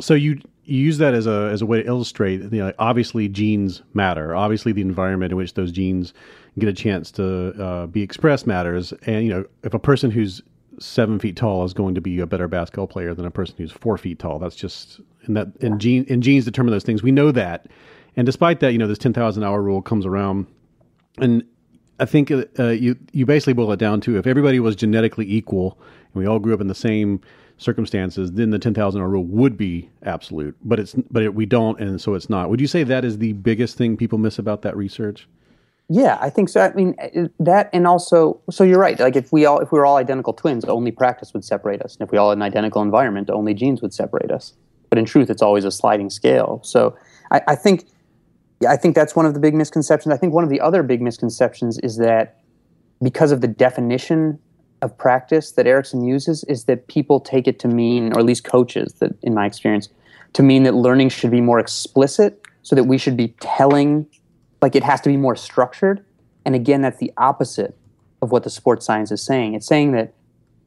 [0.00, 0.40] so you.
[0.68, 2.40] You use that as a as a way to illustrate.
[2.40, 4.34] You know, obviously, genes matter.
[4.34, 6.12] Obviously, the environment in which those genes
[6.58, 8.92] get a chance to uh, be expressed matters.
[9.06, 10.42] And you know, if a person who's
[10.78, 13.72] seven feet tall is going to be a better basketball player than a person who's
[13.72, 14.38] four feet tall.
[14.38, 17.02] That's just and that and gene and genes determine those things.
[17.02, 17.66] We know that,
[18.16, 20.46] and despite that, you know, this ten thousand hour rule comes around,
[21.18, 21.44] and
[21.98, 25.78] I think uh, you you basically boil it down to if everybody was genetically equal
[26.12, 27.20] and we all grew up in the same
[27.58, 30.56] circumstances, then the ten thousand hour rule would be absolute.
[30.62, 32.50] But it's but it, we don't, and so it's not.
[32.50, 35.28] Would you say that is the biggest thing people miss about that research?
[35.88, 36.60] Yeah, I think so.
[36.60, 38.98] I mean uh, that, and also, so you're right.
[38.98, 41.96] Like if we all, if we were all identical twins, only practice would separate us,
[41.96, 44.54] and if we all had an identical environment, only genes would separate us.
[44.90, 46.60] But in truth, it's always a sliding scale.
[46.64, 46.96] So
[47.30, 47.86] I, I think,
[48.68, 50.12] I think that's one of the big misconceptions.
[50.12, 52.40] I think one of the other big misconceptions is that
[53.02, 54.38] because of the definition
[54.82, 58.44] of practice that Ericsson uses, is that people take it to mean, or at least
[58.44, 59.88] coaches, that in my experience,
[60.32, 64.06] to mean that learning should be more explicit, so that we should be telling
[64.62, 66.04] like it has to be more structured.
[66.44, 67.76] And again, that's the opposite
[68.22, 69.54] of what the sports science is saying.
[69.54, 70.14] It's saying that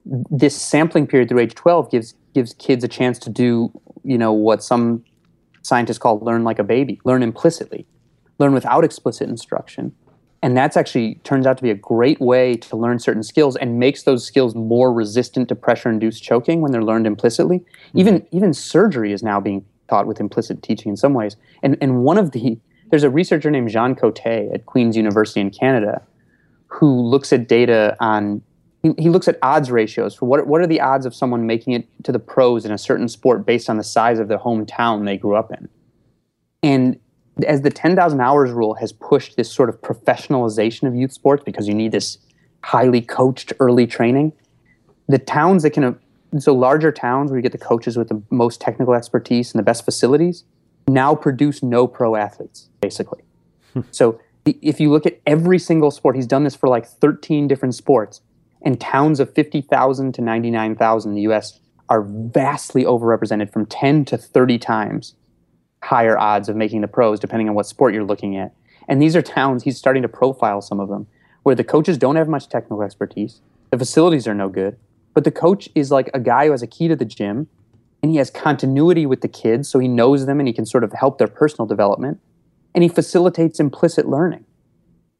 [0.06, 3.72] this sampling period through age 12 gives gives kids a chance to do,
[4.04, 5.04] you know, what some
[5.64, 7.86] scientists call learn like a baby, learn implicitly,
[8.38, 9.94] learn without explicit instruction.
[10.42, 13.78] And that's actually turns out to be a great way to learn certain skills and
[13.78, 17.60] makes those skills more resistant to pressure induced choking when they're learned implicitly.
[17.60, 18.00] Mm-hmm.
[18.00, 21.36] Even even surgery is now being taught with implicit teaching in some ways.
[21.62, 22.58] And and one of the
[22.90, 26.02] there's a researcher named Jean Cote at Queen's University in Canada
[26.68, 28.42] who looks at data on
[28.82, 31.74] he, he looks at odds ratios for what what are the odds of someone making
[31.74, 35.06] it to the pros in a certain sport based on the size of their hometown
[35.06, 35.68] they grew up in.
[36.64, 37.00] And
[37.48, 41.68] as the 10,000 hours rule has pushed this sort of professionalization of youth sports because
[41.68, 42.18] you need this
[42.64, 44.34] highly coached early training,
[45.08, 45.98] the towns that can
[46.38, 49.64] so larger towns where you get the coaches with the most technical expertise and the
[49.64, 50.44] best facilities,
[50.94, 53.22] now produce no pro athletes, basically.
[53.74, 53.82] Hmm.
[53.92, 57.76] so if you look at every single sport, he's done this for like 13 different
[57.76, 58.22] sports,
[58.62, 64.18] and towns of 50,000 to 99,000 in the US are vastly overrepresented from 10 to
[64.18, 65.16] 30 times
[65.84, 68.54] higher odds of making the pros, depending on what sport you're looking at.
[68.88, 71.08] And these are towns, he's starting to profile some of them,
[71.44, 74.78] where the coaches don't have much technical expertise, the facilities are no good,
[75.14, 77.48] but the coach is like a guy who has a key to the gym
[78.02, 80.84] and he has continuity with the kids so he knows them and he can sort
[80.84, 82.20] of help their personal development.
[82.76, 84.46] And he facilitates implicit learning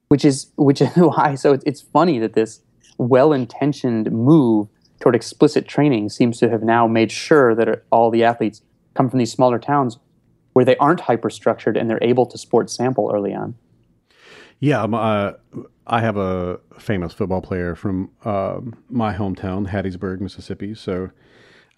[0.10, 2.62] which is which is why so it's, it's funny that this
[2.98, 4.68] well-intentioned move
[5.00, 8.62] toward explicit training seems to have now made sure that all the athletes
[8.94, 9.98] come from these smaller towns
[10.52, 13.56] where they aren't hyper-structured and they're able to sport sample early on.
[14.60, 15.34] Yeah uh,
[15.88, 18.60] i have a famous football player from uh,
[18.90, 20.76] my hometown hattiesburg mississippi.
[20.76, 21.12] So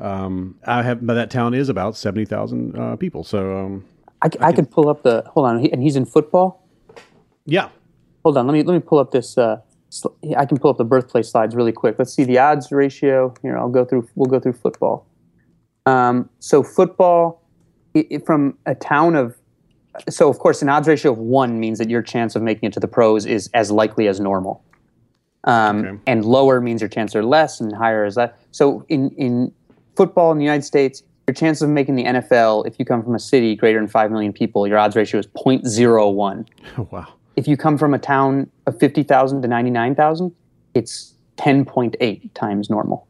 [0.02, 3.24] um, I have, but that town is about seventy thousand uh, people.
[3.24, 3.86] So um,
[4.22, 6.68] I, I, I, could pull up the hold on, and he's in football.
[7.46, 7.70] Yeah.
[8.24, 9.38] Hold on, let me let me pull up this.
[9.38, 11.96] Uh, sl- I can pull up the birthplace slides really quick.
[12.00, 13.34] Let's see the odds ratio.
[13.42, 14.08] Here, I'll go through.
[14.16, 15.06] We'll go through football.
[15.86, 17.42] Um, so football
[17.94, 19.36] it, it, from a town of
[20.10, 22.74] so of course an odds ratio of one means that your chance of making it
[22.74, 24.64] to the pros is as likely as normal.
[25.44, 25.98] Um, okay.
[26.06, 28.38] And lower means your chances are less, and higher is that.
[28.52, 29.52] So in in
[30.02, 33.14] football in the United States, your chance of making the NFL if you come from
[33.14, 36.48] a city greater than 5 million people, your odds ratio is 0.01.
[36.80, 37.14] Oh, wow.
[37.36, 40.36] If you come from a town of 50,000 to 99,000,
[40.74, 43.08] it's 10.8 times normal.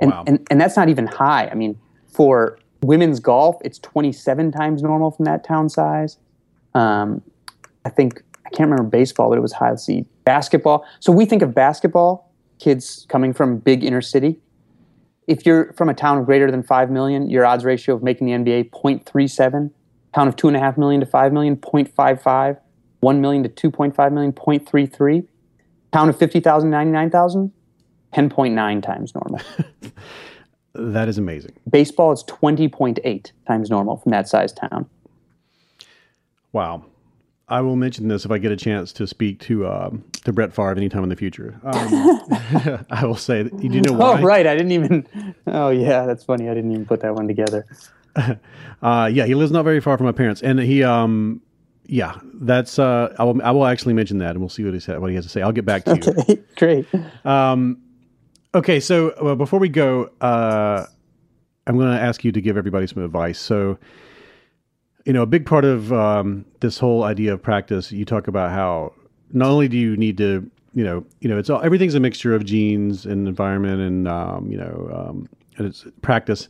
[0.00, 0.24] And, wow.
[0.26, 1.48] and, and that's not even high.
[1.48, 6.16] I mean, for women's golf, it's 27 times normal from that town size.
[6.72, 7.20] Um,
[7.84, 9.74] I think, I can't remember baseball, but it was high.
[9.74, 10.86] See, basketball.
[11.00, 14.40] So we think of basketball, kids coming from big inner city
[15.26, 18.26] if you're from a town of greater than 5 million, your odds ratio of making
[18.26, 19.70] the NBA 0.37,
[20.14, 22.58] town of 2.5 million to 5 million, 0.55,
[23.00, 25.26] 1 million to 2.5 million, 0.33,
[25.92, 27.52] town of 50,000, 99,000,
[28.14, 29.40] 10.9 times normal.
[30.74, 31.52] that is amazing.
[31.68, 34.88] Baseball is 20.8 times normal from that size town.
[36.52, 36.84] Wow.
[37.54, 40.52] I will mention this if I get a chance to speak to um, to Brett
[40.52, 41.54] Favre anytime in the future.
[41.62, 42.20] Um,
[42.90, 44.20] I will say, that, you do know oh, why?
[44.20, 44.44] Oh, right.
[44.44, 45.06] I didn't even.
[45.46, 46.48] Oh, yeah, that's funny.
[46.48, 47.64] I didn't even put that one together.
[48.82, 51.40] uh, yeah, he lives not very far from my parents, and he, um,
[51.86, 52.76] yeah, that's.
[52.80, 53.40] Uh, I will.
[53.40, 54.98] I will actually mention that, and we'll see what he said.
[54.98, 55.40] What he has to say.
[55.40, 56.02] I'll get back to you.
[56.02, 56.88] Okay, great.
[57.24, 57.80] Um,
[58.52, 60.86] okay, so well, before we go, uh,
[61.68, 63.38] I'm going to ask you to give everybody some advice.
[63.38, 63.78] So
[65.04, 68.50] you know, a big part of um, this whole idea of practice, you talk about
[68.50, 68.92] how
[69.32, 72.34] not only do you need to, you know, you know, it's all everything's a mixture
[72.34, 76.48] of genes and environment and um, you know, um, and it's practice,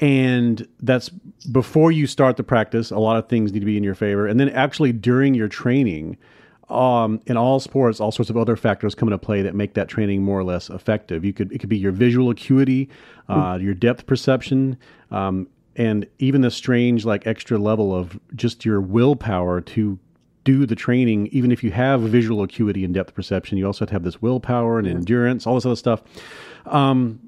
[0.00, 1.08] and that's
[1.50, 2.90] before you start the practice.
[2.90, 5.48] A lot of things need to be in your favor, and then actually during your
[5.48, 6.16] training.
[6.70, 9.88] Um, in all sports, all sorts of other factors come into play that make that
[9.88, 11.24] training more or less effective.
[11.24, 12.90] You could it could be your visual acuity,
[13.30, 14.76] uh, your depth perception,
[15.10, 15.48] um,
[15.78, 19.98] and even the strange like extra level of just your willpower to
[20.44, 23.88] do the training even if you have visual acuity and depth perception you also have
[23.88, 26.02] to have this willpower and endurance all this other stuff.
[26.66, 27.20] Um,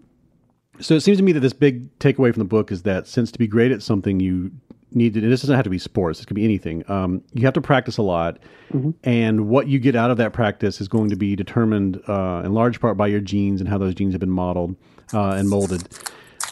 [0.81, 3.31] so it seems to me that this big takeaway from the book is that since
[3.33, 4.51] to be great at something you
[4.93, 7.45] need to and this doesn't have to be sports it could be anything um, you
[7.45, 8.39] have to practice a lot.
[8.73, 8.91] Mm-hmm.
[9.05, 12.53] and what you get out of that practice is going to be determined uh, in
[12.53, 14.77] large part by your genes and how those genes have been modeled
[15.13, 15.89] uh, and molded.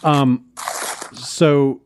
[0.02, 0.44] Um,
[1.12, 1.80] so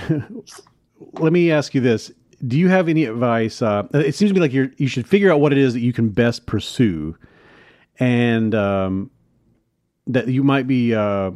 [1.14, 2.12] let me ask you this:
[2.46, 3.62] Do you have any advice?
[3.62, 5.80] Uh, it seems to me like you you should figure out what it is that
[5.80, 7.16] you can best pursue,
[7.98, 9.10] and um,
[10.06, 10.94] that you might be.
[10.94, 11.32] Uh,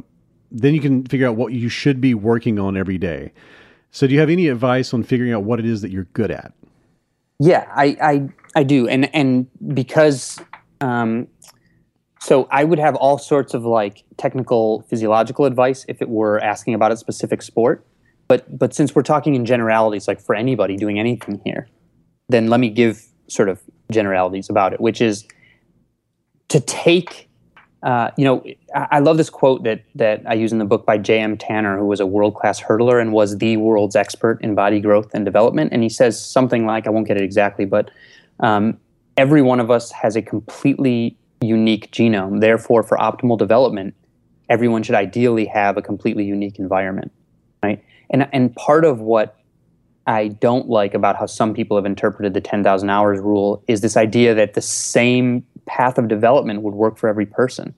[0.51, 3.33] then you can figure out what you should be working on every day.
[3.91, 6.31] So, do you have any advice on figuring out what it is that you're good
[6.31, 6.53] at?
[7.39, 10.41] Yeah, I I, I do, and and because
[10.81, 11.29] um,
[12.21, 16.75] so I would have all sorts of like technical physiological advice if it were asking
[16.75, 17.87] about a specific sport.
[18.29, 21.69] But but since we're talking in generalities, like for anybody doing anything here,
[22.29, 23.61] then let me give sort of
[23.91, 25.27] generalities about it, which is
[26.49, 27.27] to take.
[27.81, 30.85] Uh, you know, I, I love this quote that that I use in the book
[30.85, 31.39] by J.M.
[31.39, 35.15] Tanner, who was a world class hurdler and was the world's expert in body growth
[35.15, 35.73] and development.
[35.73, 37.91] And he says something like, I won't get it exactly, but
[38.41, 38.79] um,
[39.17, 42.41] every one of us has a completely unique genome.
[42.41, 43.95] Therefore, for optimal development,
[44.49, 47.13] everyone should ideally have a completely unique environment,
[47.63, 47.83] right?
[48.11, 49.39] And and part of what
[50.09, 53.95] I don't like about how some people have interpreted the 10,000 hours rule is this
[53.95, 57.75] idea that the same path of development would work for every person.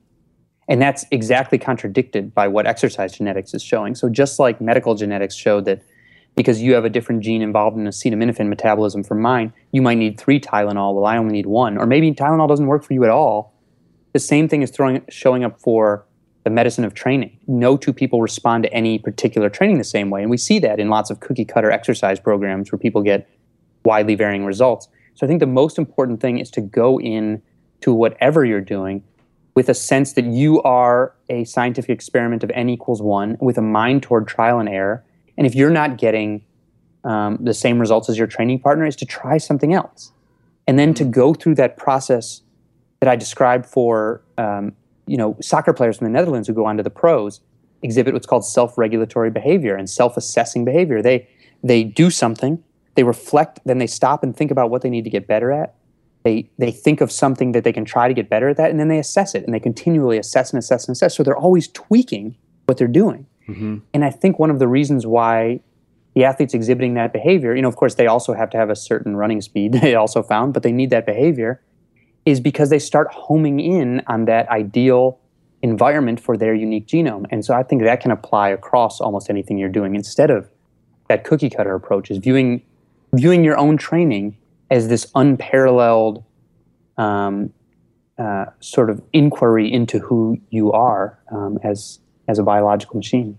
[0.69, 3.95] And that's exactly contradicted by what exercise genetics is showing.
[3.95, 5.83] So just like medical genetics showed that
[6.35, 10.17] because you have a different gene involved in acetaminophen metabolism from mine, you might need
[10.17, 11.77] three Tylenol, well, I only need one.
[11.77, 13.53] Or maybe Tylenol doesn't work for you at all.
[14.13, 16.05] The same thing is throwing, showing up for
[16.43, 17.37] the medicine of training.
[17.47, 20.21] No two people respond to any particular training the same way.
[20.21, 23.29] And we see that in lots of cookie cutter exercise programs where people get
[23.85, 24.87] widely varying results.
[25.15, 27.41] So I think the most important thing is to go in
[27.81, 29.03] to whatever you're doing
[29.55, 33.61] with a sense that you are a scientific experiment of n equals one with a
[33.61, 35.03] mind toward trial and error.
[35.37, 36.43] And if you're not getting
[37.03, 40.11] um, the same results as your training partner, is to try something else.
[40.67, 42.41] And then to go through that process
[42.99, 44.73] that I described for um,
[45.11, 47.41] you know, soccer players from the Netherlands who go on to the pros
[47.81, 51.01] exhibit what's called self-regulatory behavior and self-assessing behavior.
[51.01, 51.27] They
[51.63, 52.63] they do something,
[52.95, 55.75] they reflect, then they stop and think about what they need to get better at.
[56.23, 58.79] They they think of something that they can try to get better at that, and
[58.79, 61.15] then they assess it, and they continually assess and assess and assess.
[61.17, 62.37] So they're always tweaking
[62.67, 63.25] what they're doing.
[63.49, 63.79] Mm-hmm.
[63.93, 65.59] And I think one of the reasons why
[66.13, 68.75] the athletes exhibiting that behavior, you know, of course, they also have to have a
[68.77, 69.73] certain running speed.
[69.81, 71.61] They also found, but they need that behavior
[72.25, 75.19] is because they start homing in on that ideal
[75.61, 77.25] environment for their unique genome.
[77.31, 80.49] And so I think that can apply across almost anything you're doing instead of
[81.07, 82.61] that cookie cutter approach is viewing
[83.13, 84.37] viewing your own training
[84.69, 86.23] as this unparalleled
[86.97, 87.51] um,
[88.17, 93.37] uh, sort of inquiry into who you are um, as as a biological machine.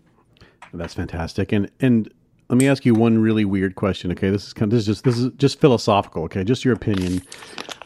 [0.75, 1.53] That's fantastic.
[1.53, 2.13] And and
[2.49, 4.13] let me ask you one really weird question.
[4.13, 6.25] Okay, this is kind of, this is just this is just philosophical.
[6.25, 7.23] Okay, just your opinion.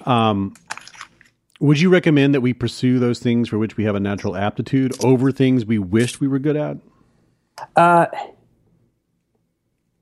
[0.05, 0.55] Um,
[1.61, 4.93] would you recommend that we pursue those things for which we have a natural aptitude
[5.05, 6.77] over things we wished we were good at?
[7.75, 8.07] Uh,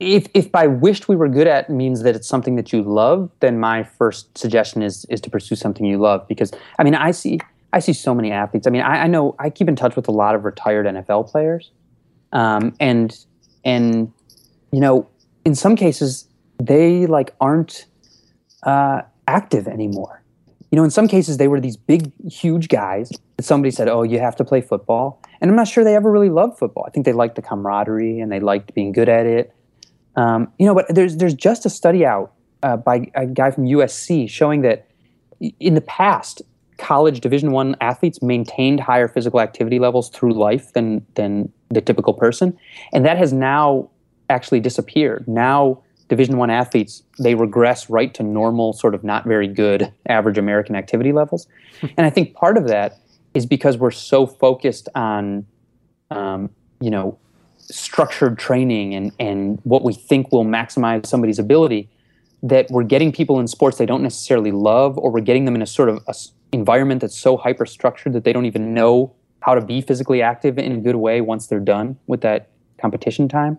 [0.00, 3.30] if if by wished we were good at means that it's something that you love,
[3.40, 6.26] then my first suggestion is is to pursue something you love.
[6.26, 7.38] Because I mean, I see
[7.72, 8.66] I see so many athletes.
[8.66, 11.30] I mean, I, I know I keep in touch with a lot of retired NFL
[11.30, 11.70] players,
[12.32, 13.16] um, and
[13.64, 14.12] and
[14.72, 15.09] you know,
[15.44, 16.26] in some cases
[16.61, 17.86] they like aren't
[18.64, 20.24] uh, active anymore
[20.75, 24.03] you know, in some cases they were these big, huge guys that somebody said, "Oh,
[24.03, 26.85] you have to play football," and I'm not sure they ever really loved football.
[26.85, 29.55] I think they liked the camaraderie and they liked being good at it.
[30.16, 32.33] Um, you know, but there's there's just a study out
[32.64, 34.89] uh, by a guy from USC showing that
[35.61, 36.43] in the past,
[36.77, 42.14] college Division One athletes maintained higher physical activity levels through life than than the typical
[42.14, 42.59] person,
[42.93, 43.91] and that has now
[44.29, 45.29] actually disappeared.
[45.29, 45.84] Now
[46.14, 50.76] division one athletes they regress right to normal sort of not very good average american
[50.76, 51.46] activity levels.
[51.96, 52.98] And i think part of that
[53.34, 55.46] is because we're so focused on
[56.10, 56.50] um,
[56.80, 57.18] you know
[57.58, 61.88] structured training and and what we think will maximize somebody's ability
[62.42, 65.62] that we're getting people in sports they don't necessarily love or we're getting them in
[65.62, 66.14] a sort of a
[66.52, 70.58] environment that's so hyper structured that they don't even know how to be physically active
[70.58, 73.58] in a good way once they're done with that competition time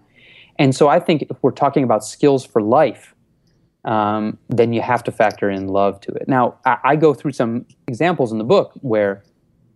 [0.58, 3.14] and so i think if we're talking about skills for life
[3.86, 6.28] um, then you have to factor in love to it.
[6.28, 9.24] Now I, I go through some examples in the book where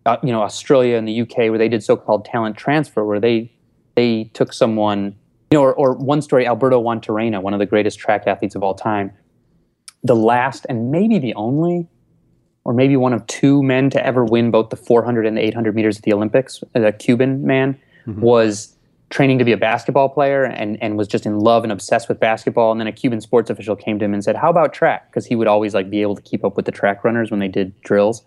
[0.04, 3.52] uh, you know australia and the uk where they did so-called talent transfer where they
[4.00, 5.16] they took someone,
[5.50, 8.62] you know, or, or one story, Alberto Juantorena, one of the greatest track athletes of
[8.62, 9.12] all time,
[10.02, 11.86] the last and maybe the only,
[12.64, 15.74] or maybe one of two men to ever win both the 400 and the 800
[15.74, 18.76] meters at the Olympics, a Cuban man, was
[19.10, 22.20] training to be a basketball player and, and was just in love and obsessed with
[22.20, 22.70] basketball.
[22.70, 25.10] And then a Cuban sports official came to him and said, How about track?
[25.10, 27.40] Because he would always like be able to keep up with the track runners when
[27.40, 28.24] they did drills.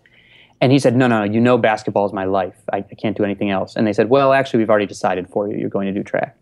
[0.60, 2.56] And he said, No, no, no, you know basketball is my life.
[2.72, 3.74] I, I can't do anything else.
[3.76, 5.56] And they said, Well, actually, we've already decided for you.
[5.56, 6.36] You're going to do track.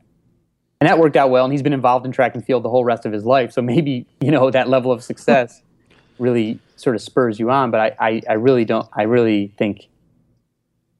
[0.80, 1.44] And that worked out well.
[1.44, 3.52] And he's been involved in track and field the whole rest of his life.
[3.52, 5.62] So maybe, you know, that level of success
[6.18, 7.70] really sort of spurs you on.
[7.70, 9.88] But I, I, I really don't, I really think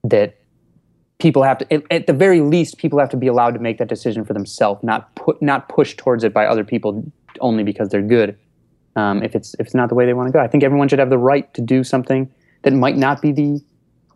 [0.05, 0.37] that
[1.23, 3.79] people have to, at, at the very least, people have to be allowed to make
[3.79, 7.05] that decision for themselves, not put, not pushed towards it by other people
[7.41, 8.37] only because they're good.
[8.97, 10.89] Um, if it's if it's not the way they want to go, I think everyone
[10.89, 12.29] should have the right to do something
[12.63, 13.61] that might not be the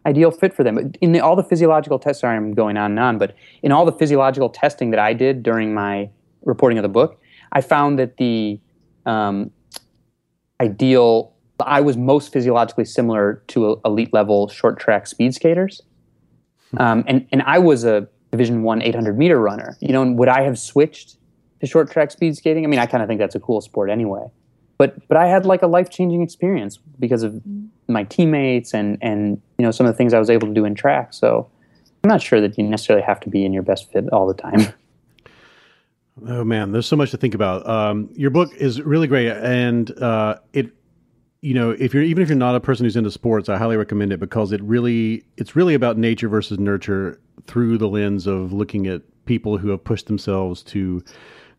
[0.05, 0.93] ideal fit for them.
[1.01, 3.85] In the, all the physiological tests, sorry, I'm going on and on, but in all
[3.87, 6.11] the physiological testing that I did during my
[6.45, 7.21] reporting of the book,
[7.53, 8.61] I found that the
[9.07, 9.51] um,
[10.61, 15.83] ideal, I was most physiologically similar to elite level short track speed skaters,
[16.77, 19.77] um, and and I was a Division One 800 meter runner.
[19.81, 21.17] You know, and would I have switched
[21.61, 22.64] to short track speed skating?
[22.64, 24.27] I mean, I kind of think that's a cool sport anyway.
[24.79, 27.41] But but I had like a life changing experience because of
[27.89, 30.64] my teammates and and you know some of the things I was able to do
[30.64, 31.14] in track.
[31.14, 31.49] So
[32.05, 34.35] I'm not sure that you necessarily have to be in your best fit all the
[34.35, 34.73] time.
[36.27, 37.69] Oh man, there's so much to think about.
[37.69, 40.71] Um, your book is really great, and uh, it,
[41.47, 43.76] you know, if you're even if you're not a person who's into sports, I highly
[43.76, 48.53] recommend it because it really it's really about nature versus nurture through the lens of
[48.53, 51.05] looking at people who have pushed themselves to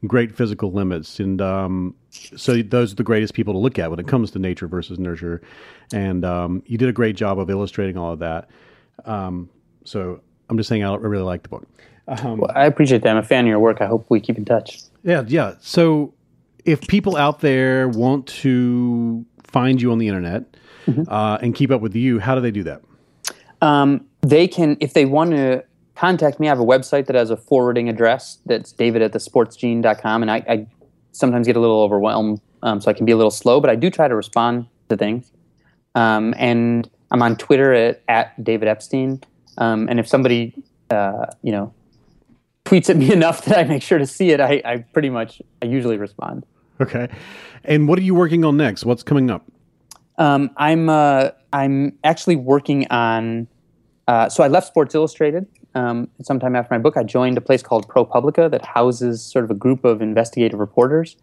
[0.05, 3.97] great physical limits, and um, so those are the greatest people to look at when
[3.97, 5.41] it comes to nature versus nurture.
[5.93, 8.49] And um, you did a great job of illustrating all of that.
[9.05, 9.49] Um,
[9.85, 10.19] so
[10.49, 11.65] I'm just saying, I really like the book.
[12.07, 13.11] well, I appreciate that.
[13.11, 13.79] I'm a fan of your work.
[13.79, 14.81] I hope we keep in touch.
[15.03, 15.55] Yeah, yeah.
[15.61, 16.13] So
[16.65, 20.43] if people out there want to find you on the internet
[21.08, 22.82] uh, and keep up with you, how do they do that?
[23.62, 25.64] Um, they can, if they want to
[25.95, 30.22] contact me, I have a website that has a forwarding address that's david at thesportsgene.com.
[30.22, 30.68] And I, I
[31.12, 33.76] sometimes get a little overwhelmed, um, so I can be a little slow, but I
[33.76, 35.32] do try to respond to things.
[35.95, 39.22] Um, and I'm on Twitter at, at David Epstein.
[39.58, 40.54] Um, and if somebody,
[40.91, 41.74] uh, you know,
[42.66, 45.41] tweets at me enough that I make sure to see it, I, I pretty much,
[45.62, 46.45] I usually respond.
[46.82, 47.07] Okay.
[47.63, 48.86] And what are you working on next?
[48.86, 49.45] What's coming up?
[50.17, 53.47] Um, I'm uh, I'm actually working on.
[54.07, 56.95] Uh, so I left Sports Illustrated um, sometime after my book.
[56.95, 61.17] I joined a place called ProPublica that houses sort of a group of investigative reporters,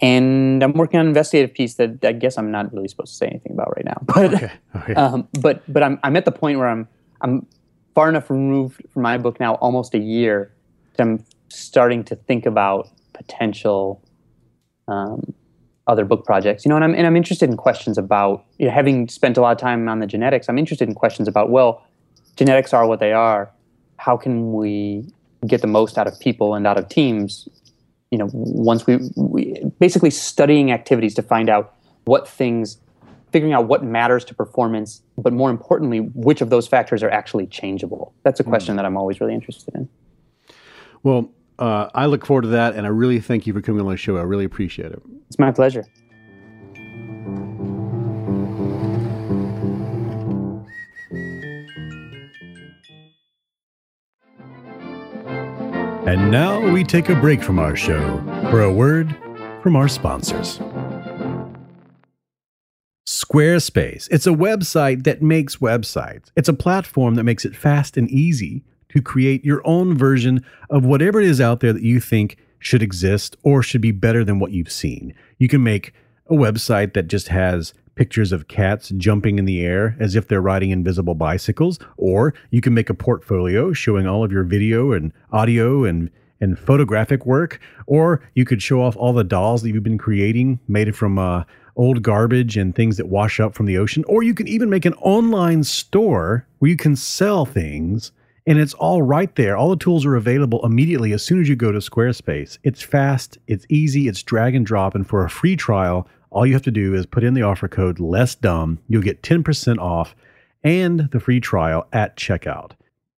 [0.00, 3.16] and I'm working on an investigative piece that I guess I'm not really supposed to
[3.16, 4.02] say anything about right now.
[4.06, 4.52] But Okay.
[4.76, 4.94] Okay.
[4.94, 6.88] um, but but I'm I'm at the point where I'm
[7.20, 7.46] I'm
[7.94, 10.52] far enough removed from my book now, almost a year,
[10.96, 14.02] that I'm starting to think about potential
[14.88, 15.34] um,
[15.86, 16.64] other book projects.
[16.64, 19.40] You know, and I'm and I'm interested in questions about you know, having spent a
[19.40, 20.48] lot of time on the genetics.
[20.48, 21.84] I'm interested in questions about well,
[22.36, 23.50] genetics are what they are.
[23.98, 25.08] How can we
[25.46, 27.48] get the most out of people and out of teams?
[28.10, 31.74] You know, once we, we basically studying activities to find out
[32.04, 32.78] what things,
[33.32, 37.46] figuring out what matters to performance, but more importantly, which of those factors are actually
[37.46, 38.14] changeable.
[38.22, 39.88] That's a question that I'm always really interested in.
[41.02, 43.90] Well, uh, I look forward to that, and I really thank you for coming on
[43.90, 44.16] the show.
[44.16, 45.02] I really appreciate it.
[45.28, 45.84] It's my pleasure.
[56.06, 59.14] And now we take a break from our show for a word
[59.60, 60.60] from our sponsors.
[63.08, 64.06] Squarespace.
[64.12, 66.30] It's a website that makes websites.
[66.36, 70.84] It's a platform that makes it fast and easy to create your own version of
[70.84, 74.38] whatever it is out there that you think should exist or should be better than
[74.38, 75.14] what you've seen.
[75.38, 75.92] You can make
[76.28, 80.40] a website that just has pictures of cats jumping in the air as if they're
[80.40, 85.12] riding invisible bicycles, or you can make a portfolio showing all of your video and
[85.32, 89.82] audio and and photographic work, or you could show off all the dolls that you've
[89.82, 91.44] been creating made from uh,
[91.76, 94.84] old garbage and things that wash up from the ocean, or you can even make
[94.84, 98.12] an online store where you can sell things
[98.48, 99.56] And it's all right there.
[99.56, 102.58] All the tools are available immediately as soon as you go to Squarespace.
[102.62, 104.94] It's fast, it's easy, it's drag and drop.
[104.94, 107.66] And for a free trial, all you have to do is put in the offer
[107.66, 108.78] code less dumb.
[108.88, 110.14] You'll get 10% off
[110.62, 112.72] and the free trial at checkout.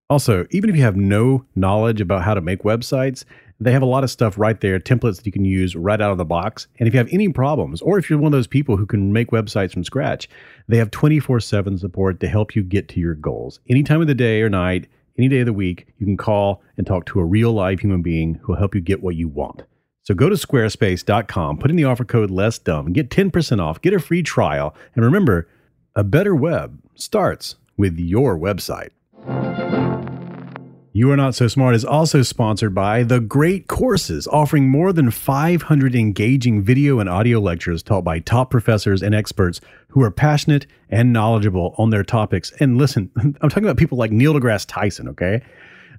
[0.08, 3.24] Also, even if you have no knowledge about how to make websites,
[3.60, 6.12] they have a lot of stuff right there, templates that you can use right out
[6.12, 6.68] of the box.
[6.78, 9.12] And if you have any problems, or if you're one of those people who can
[9.12, 10.28] make websites from scratch,
[10.68, 13.60] they have 24 7 support to help you get to your goals.
[13.68, 14.86] Any time of the day or night,
[15.18, 18.02] any day of the week, you can call and talk to a real live human
[18.02, 19.64] being who will help you get what you want.
[20.04, 23.92] So go to squarespace.com, put in the offer code less dumb, get 10% off, get
[23.92, 24.74] a free trial.
[24.94, 25.48] And remember,
[25.94, 28.90] a better web starts with your website.
[30.98, 35.12] You Are Not So Smart is also sponsored by The Great Courses, offering more than
[35.12, 40.66] 500 engaging video and audio lectures taught by top professors and experts who are passionate
[40.90, 42.50] and knowledgeable on their topics.
[42.58, 45.40] And listen, I'm talking about people like Neil deGrasse Tyson, okay?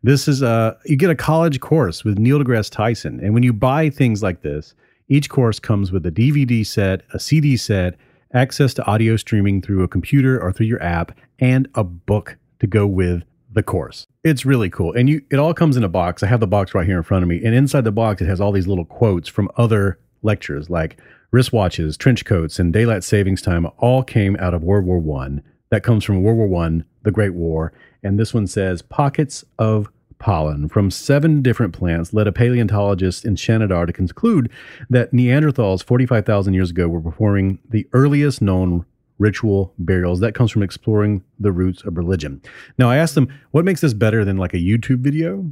[0.04, 3.22] This is a, you get a college course with Neil deGrasse Tyson.
[3.24, 4.74] And when you buy things like this,
[5.08, 7.96] each course comes with a DVD set, a CD set,
[8.34, 12.68] access to audio streaming through a computer or through your app, and a book to
[12.68, 14.06] go with the course.
[14.24, 14.94] It's really cool.
[14.94, 16.24] And you it all comes in a box.
[16.24, 17.44] I have the box right here in front of me.
[17.44, 21.00] And inside the box it has all these little quotes from other lectures like
[21.34, 25.42] wristwatches, trench coats, and daylight savings time all came out of World War One.
[25.70, 27.74] That comes from World War One, the Great War.
[28.04, 33.36] And this one says pockets of pollen from seven different plants led a paleontologist in
[33.36, 34.52] Shanidar to conclude
[34.90, 38.86] that Neanderthals 45,000 years ago were performing the earliest known
[39.20, 40.20] ritual burials.
[40.22, 42.42] That comes from exploring the roots of religion.
[42.78, 45.46] Now, I asked them, what makes this better than like a YouTube video?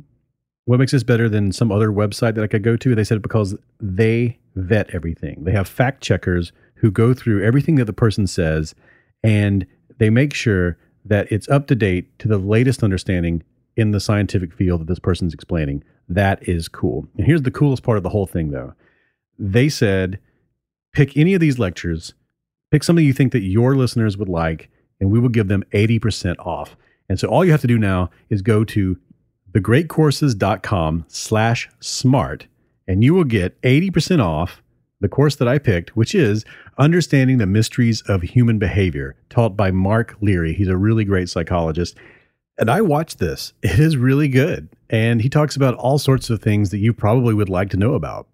[0.66, 2.96] What makes this better than some other website that I could go to?
[2.96, 5.44] They said because they vet everything.
[5.44, 8.74] They have fact checkers who go through everything that the person says
[9.24, 9.66] and
[9.98, 13.44] they make sure that it's up to date to the latest understanding
[13.76, 15.84] in the scientific field that this person's explaining.
[16.10, 17.08] That is cool.
[17.18, 18.74] And here's the coolest part of the whole thing, though.
[19.40, 20.20] They said,
[20.94, 22.14] pick any of these lectures
[22.72, 26.36] Pick something you think that your listeners would like, and we will give them 80%
[26.40, 26.76] off.
[27.10, 28.98] And so all you have to do now is go to
[29.54, 32.48] thegreatcourses.com slash smart,
[32.88, 34.62] and you will get 80% off
[35.00, 36.44] the course that I picked, which is
[36.78, 40.54] Understanding the Mysteries of Human Behavior, taught by Mark Leary.
[40.54, 41.96] He's a really great psychologist.
[42.58, 43.54] And I watched this.
[43.62, 44.70] It is really good.
[44.90, 47.94] And he talks about all sorts of things that you probably would like to know
[47.94, 48.28] about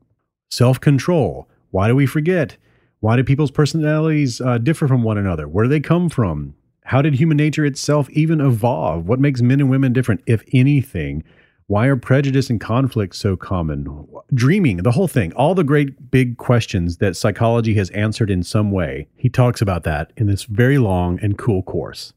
[0.49, 1.47] self control.
[1.71, 2.55] Why do we forget?
[3.03, 5.45] Why do people's personalities uh, differ from one another?
[5.45, 6.55] Where do they come from?
[6.85, 9.09] How did human nature itself even evolve?
[9.09, 11.25] What makes men and women different, if anything?
[11.67, 14.07] Why are prejudice and conflict so common?
[14.33, 18.71] Dreaming, the whole thing, all the great big questions that psychology has answered in some
[18.71, 19.09] way.
[19.17, 22.13] He talks about that in this very long and cool course.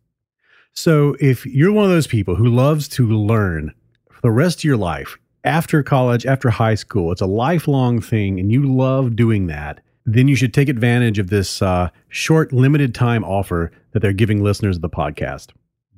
[0.72, 3.74] So, if you're one of those people who loves to learn
[4.09, 8.39] for the rest of your life, after college, after high school, it's a lifelong thing,
[8.39, 12.95] and you love doing that, then you should take advantage of this uh, short, limited
[12.95, 15.51] time offer that they're giving listeners of the podcast.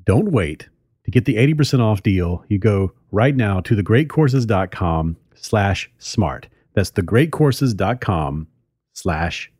[0.05, 0.69] Don't wait.
[1.05, 6.49] To get the 80% off deal, you go right now to thegreatcourses.com slash smart.
[6.75, 8.49] That's thegreatcourses.com
[8.95, 9.53] slash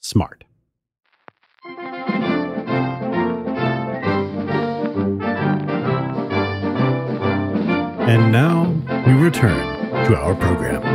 [0.00, 0.44] smart.
[8.08, 8.72] And now
[9.04, 10.85] we return to our program.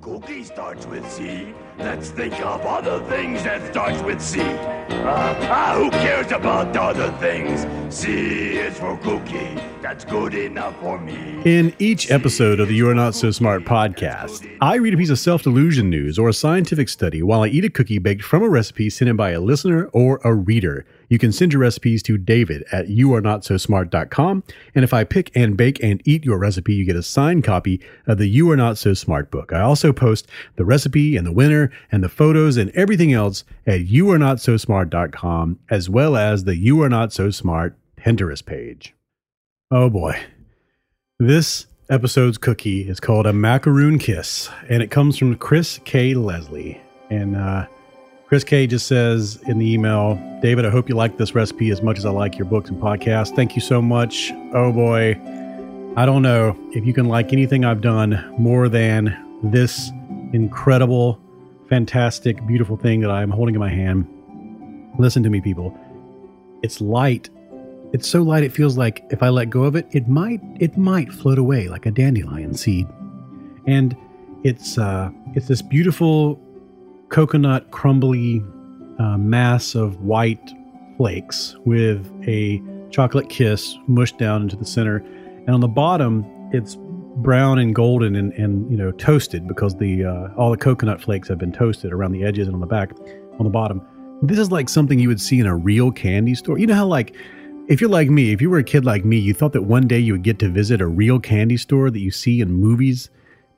[0.00, 1.54] Cookie starts with C.
[1.78, 4.40] Let's think of other things that starts with C.
[4.40, 7.64] Uh, ah, who cares about other things?
[7.94, 9.54] C is for cookie.
[9.80, 11.40] That's good enough for me.
[11.44, 15.10] In each episode of the You Are Not So Smart podcast, I read a piece
[15.10, 18.42] of self delusion news or a scientific study while I eat a cookie baked from
[18.42, 20.86] a recipe sent in by a listener or a reader.
[21.08, 24.44] You can send your recipes to David at youarenotsosmart.com.
[24.74, 27.80] And if I pick and bake and eat your recipe, you get a signed copy
[28.06, 29.52] of the You Are Not So Smart book.
[29.52, 33.86] I also post the recipe and the winner and the photos and everything else at
[33.86, 38.94] youarenotsosmart.com, as well as the You Are Not So Smart Pinterest page.
[39.70, 40.18] Oh boy.
[41.18, 46.14] This episode's cookie is called a macaroon kiss, and it comes from Chris K.
[46.14, 46.80] Leslie.
[47.10, 47.66] And uh,
[48.28, 51.80] Chris K just says in the email, David, I hope you like this recipe as
[51.80, 53.34] much as I like your books and podcasts.
[53.34, 54.30] Thank you so much.
[54.52, 55.18] Oh boy,
[55.96, 59.90] I don't know if you can like anything I've done more than this
[60.34, 61.18] incredible,
[61.70, 64.06] fantastic, beautiful thing that I'm holding in my hand.
[64.98, 65.74] Listen to me, people.
[66.62, 67.30] It's light.
[67.94, 70.76] It's so light it feels like if I let go of it, it might it
[70.76, 72.86] might float away like a dandelion seed.
[73.66, 73.96] And
[74.44, 76.38] it's uh it's this beautiful
[77.08, 78.42] coconut crumbly
[78.98, 80.52] uh, mass of white
[80.96, 84.96] flakes with a chocolate kiss mushed down into the center.
[85.46, 86.76] And on the bottom, it's
[87.16, 91.28] brown and golden and, and you know toasted because the uh, all the coconut flakes
[91.28, 92.92] have been toasted around the edges and on the back
[93.38, 93.82] on the bottom.
[94.22, 96.58] This is like something you would see in a real candy store.
[96.58, 97.14] You know how like
[97.68, 99.86] if you're like me, if you were a kid like me, you thought that one
[99.86, 103.10] day you would get to visit a real candy store that you see in movies,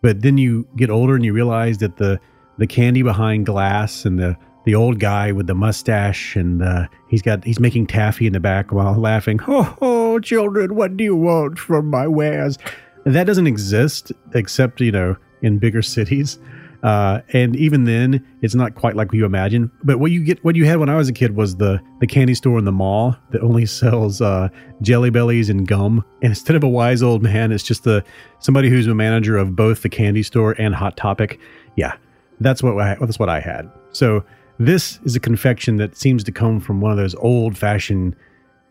[0.02, 2.20] but then you get older and you realize that the
[2.60, 4.36] the candy behind glass and the
[4.66, 8.40] the old guy with the mustache and uh, he's got he's making taffy in the
[8.40, 9.40] back while laughing.
[9.48, 12.58] Oh, oh, children, what do you want from my wares?
[13.04, 16.38] That doesn't exist except you know in bigger cities.
[16.82, 19.70] Uh, and even then, it's not quite like you imagine.
[19.84, 22.06] But what you get, what you had when I was a kid, was the the
[22.06, 24.50] candy store in the mall that only sells uh,
[24.82, 26.04] Jelly Bellies and gum.
[26.22, 28.04] And instead of a wise old man, it's just the
[28.38, 31.40] somebody who's a manager of both the candy store and Hot Topic.
[31.76, 31.96] Yeah,
[32.40, 33.70] that's what I, that's what I had.
[33.92, 34.24] So
[34.58, 38.16] this is a confection that seems to come from one of those old fashioned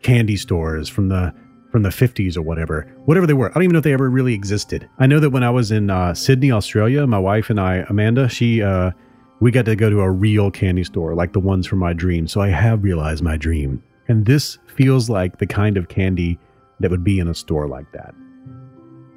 [0.02, 1.34] candy stores from the
[1.72, 3.50] from the 50s or whatever, whatever they were.
[3.52, 4.90] I don't even know if they ever really existed.
[4.98, 8.28] I know that when I was in uh, Sydney, Australia, my wife and I, Amanda,
[8.28, 8.90] she, uh,
[9.40, 12.28] we got to go to a real candy store, like the ones from my dream.
[12.28, 13.84] So I have realized my dream.
[14.08, 16.40] And this feels like the kind of candy
[16.80, 18.16] that would be in a store like that.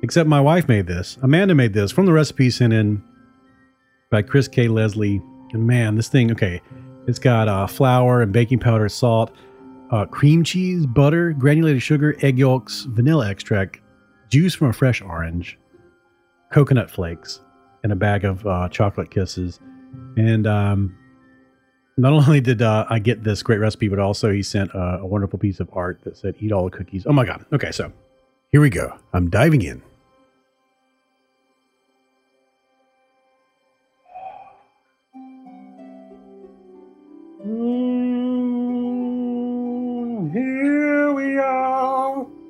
[0.02, 1.16] Except my wife made this.
[1.22, 3.02] Amanda made this from the recipe sent in
[4.12, 4.68] by Chris K.
[4.68, 5.20] Leslie.
[5.52, 6.62] And man, this thing, okay,
[7.08, 9.34] it's got uh, flour and baking powder, salt,
[9.90, 13.80] uh, cream cheese, butter, granulated sugar, egg yolks, vanilla extract,
[14.30, 15.58] juice from a fresh orange,
[16.52, 17.40] coconut flakes,
[17.82, 19.58] and a bag of uh, chocolate kisses.
[20.16, 20.96] And um,
[21.96, 25.06] not only did uh, I get this great recipe, but also he sent a, a
[25.06, 27.04] wonderful piece of art that said, Eat all the cookies.
[27.06, 27.44] Oh my God.
[27.52, 27.92] Okay, so
[28.50, 28.96] here we go.
[29.12, 29.82] I'm diving in.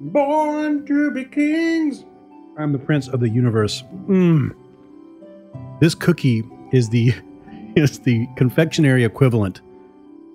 [0.02, 2.04] Born to be kings.
[2.58, 3.82] I'm the prince of the universe.
[4.08, 4.54] Mm.
[5.80, 7.14] This cookie is the
[7.76, 9.60] is the confectionery equivalent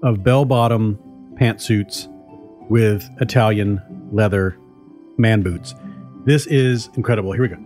[0.03, 0.97] of bell-bottom
[1.36, 2.07] pantsuits
[2.70, 4.57] with Italian leather
[5.18, 5.76] man boots.
[6.26, 7.32] This is incredible.
[7.32, 7.57] Here we go.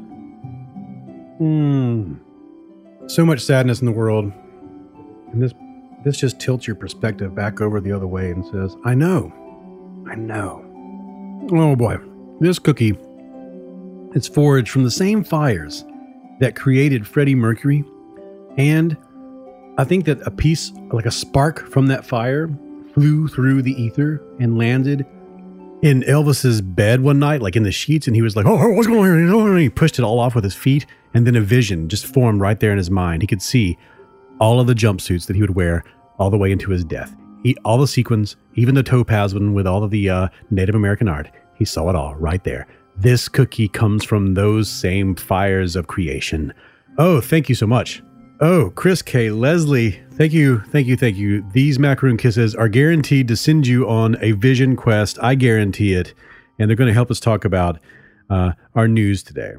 [1.41, 2.20] Mm.
[3.08, 4.32] So much sadness in the world,
[5.32, 5.54] and this
[6.04, 9.32] this just tilts your perspective back over the other way and says, "I know,
[10.10, 10.61] I know."
[11.54, 11.97] Oh boy,
[12.39, 12.97] this cookie
[14.14, 15.84] is forged from the same fires
[16.39, 17.84] that created Freddie Mercury,
[18.58, 18.95] and
[19.78, 22.49] I think that a piece, like a spark from that fire,
[22.93, 25.06] flew through the ether and landed
[25.82, 28.72] in Elvis's bed one night, like in the sheets, and he was like, "Oh, oh
[28.74, 30.86] what's going on?" Here?" And oh, oh, he pushed it all off with his feet,
[31.14, 33.24] and then a vision just formed right there in his mind.
[33.24, 33.78] He could see
[34.39, 35.84] all of the jumpsuits that he would wear
[36.18, 37.14] all the way into his death.
[37.43, 41.07] He, all the sequins, even the topaz one with all of the uh, Native American
[41.07, 41.29] art.
[41.55, 42.67] He saw it all right there.
[42.97, 46.53] This cookie comes from those same fires of creation.
[46.97, 48.03] Oh, thank you so much.
[48.41, 49.29] Oh, Chris K.
[49.29, 51.45] Leslie, thank you, thank you, thank you.
[51.53, 55.19] These macaroon kisses are guaranteed to send you on a vision quest.
[55.21, 56.13] I guarantee it.
[56.57, 57.79] And they're going to help us talk about
[58.29, 59.53] uh, our news today.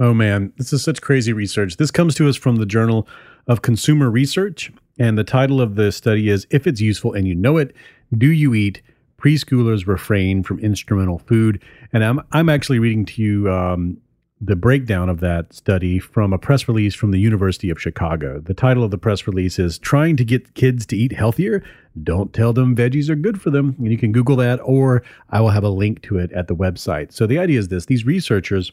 [0.00, 1.76] Oh man, this is such crazy research.
[1.76, 3.06] This comes to us from the Journal
[3.46, 7.34] of Consumer Research, and the title of the study is If It's Useful and You
[7.34, 7.74] Know It,
[8.16, 8.82] Do You Eat?
[9.18, 11.62] Preschoolers Refrain from Instrumental Food.
[11.92, 13.96] And I'm, I'm actually reading to you um,
[14.38, 18.38] the breakdown of that study from a press release from the University of Chicago.
[18.40, 21.64] The title of the press release is Trying to Get Kids to Eat Healthier.
[22.02, 23.74] Don't tell them veggies are good for them.
[23.78, 26.56] And you can Google that, or I will have a link to it at the
[26.56, 27.12] website.
[27.12, 28.72] So the idea is this these researchers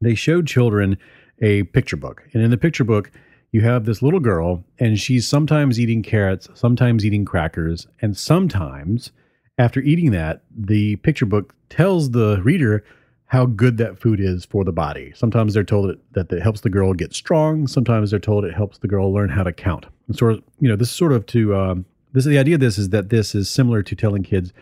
[0.00, 0.96] they showed children
[1.40, 2.22] a picture book.
[2.32, 3.10] And in the picture book,
[3.50, 9.10] you have this little girl, and she's sometimes eating carrots, sometimes eating crackers, and sometimes
[9.58, 12.84] after eating that, the picture book tells the reader
[13.26, 15.12] how good that food is for the body.
[15.14, 17.66] Sometimes they're told it, that it helps the girl get strong.
[17.66, 19.84] Sometimes they're told it helps the girl learn how to count.
[20.06, 22.24] And sort of, you know, this is sort of to um, this.
[22.24, 24.52] The idea of this is that this is similar to telling kids,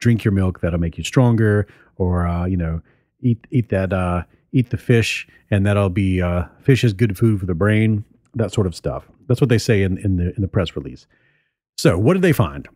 [0.00, 2.80] drink your milk, that'll make you stronger, or uh, you know,
[3.20, 7.38] eat eat that uh, eat the fish, and that'll be uh, fish is good food
[7.38, 8.04] for the brain.
[8.38, 9.08] That sort of stuff.
[9.26, 11.06] That's what they say in, in the in the press release.
[11.76, 12.68] So, what did they find?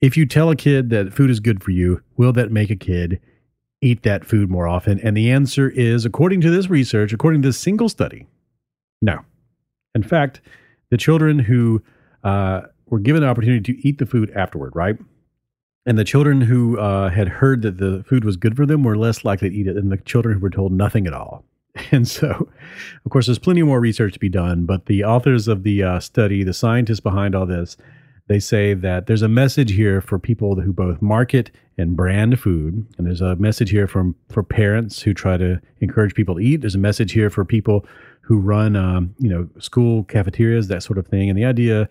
[0.00, 2.76] If you tell a kid that food is good for you, will that make a
[2.76, 3.20] kid
[3.80, 5.00] eat that food more often?
[5.00, 8.26] And the answer is, according to this research, according to this single study,
[9.00, 9.20] no.
[9.94, 10.40] In fact,
[10.90, 11.82] the children who
[12.22, 14.96] uh, were given the opportunity to eat the food afterward, right?
[15.86, 18.96] And the children who uh, had heard that the food was good for them were
[18.96, 21.44] less likely to eat it than the children who were told nothing at all.
[21.92, 22.48] And so,
[23.04, 26.00] of course, there's plenty more research to be done, but the authors of the uh,
[26.00, 27.76] study, the scientists behind all this,
[28.28, 32.84] they say that there's a message here for people who both market and brand food,
[32.98, 36.60] and there's a message here from for parents who try to encourage people to eat.
[36.60, 37.86] There's a message here for people
[38.22, 41.28] who run, um, you know, school cafeterias, that sort of thing.
[41.28, 41.88] And the idea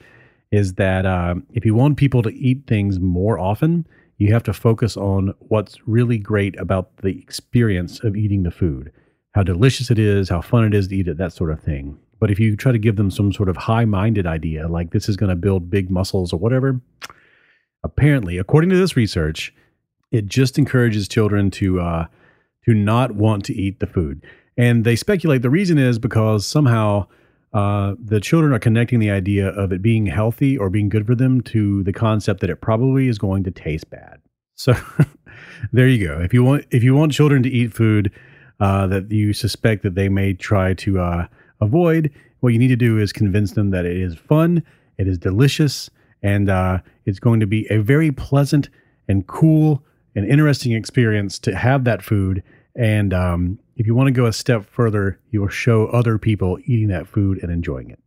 [0.52, 4.54] is that um, if you want people to eat things more often, you have to
[4.54, 8.92] focus on what's really great about the experience of eating the food
[9.36, 12.00] how delicious it is, how fun it is to eat it, that sort of thing.
[12.22, 15.10] But if you try to give them some sort of high minded idea, like this
[15.10, 16.80] is going to build big muscles or whatever,
[17.84, 19.54] apparently, according to this research,
[20.10, 22.08] it just encourages children to uh,
[22.64, 24.26] to not want to eat the food.
[24.56, 27.08] And they speculate the reason is because somehow
[27.54, 31.14] uh, the children are connecting the idea of it being healthy or being good for
[31.14, 34.22] them to the concept that it probably is going to taste bad.
[34.54, 34.74] So
[35.74, 36.22] there you go.
[36.22, 38.14] If you want if you want children to eat food
[38.60, 41.28] uh, that you suspect that they may try to uh,
[41.62, 44.64] avoid, what you need to do is convince them that it is fun,
[44.97, 45.89] it is delicious,
[46.22, 48.70] and uh, it's going to be a very pleasant
[49.08, 49.84] and cool
[50.16, 52.43] and interesting experience to have that food.
[52.76, 56.58] And um, if you want to go a step further, you will show other people
[56.66, 57.99] eating that food and enjoying it.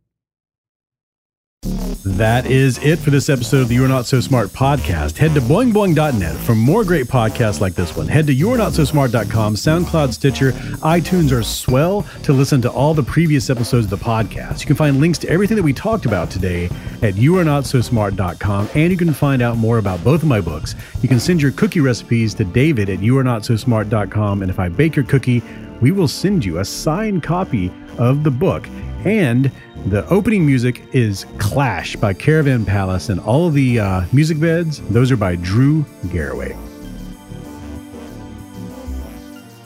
[2.05, 5.17] That is it for this episode of the You're Not So Smart podcast.
[5.17, 8.07] Head to boingboing.net for more great podcasts like this one.
[8.07, 12.93] Head to you're not so smart.com, SoundCloud, Stitcher, iTunes, or Swell to listen to all
[12.93, 14.61] the previous episodes of the podcast.
[14.61, 16.65] You can find links to everything that we talked about today
[17.01, 20.75] at youarenotsosmart.com, and you can find out more about both of my books.
[21.01, 25.05] You can send your cookie recipes to David at youarenotsosmart.com, and if I bake your
[25.05, 25.43] cookie,
[25.81, 28.67] we will send you a signed copy of the book.
[29.05, 29.51] And
[29.85, 34.81] the opening music is Clash by Caravan Palace, and all of the uh, music beds,
[34.89, 36.57] those are by Drew Garraway.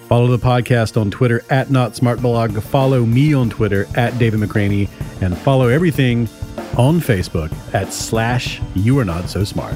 [0.08, 2.62] Follow the podcast on Twitter at Not Smart Blog.
[2.62, 4.88] Follow me on Twitter at David McRaney,
[5.22, 6.30] and follow everything
[6.78, 9.76] on Facebook at slash You Are Not So Smart.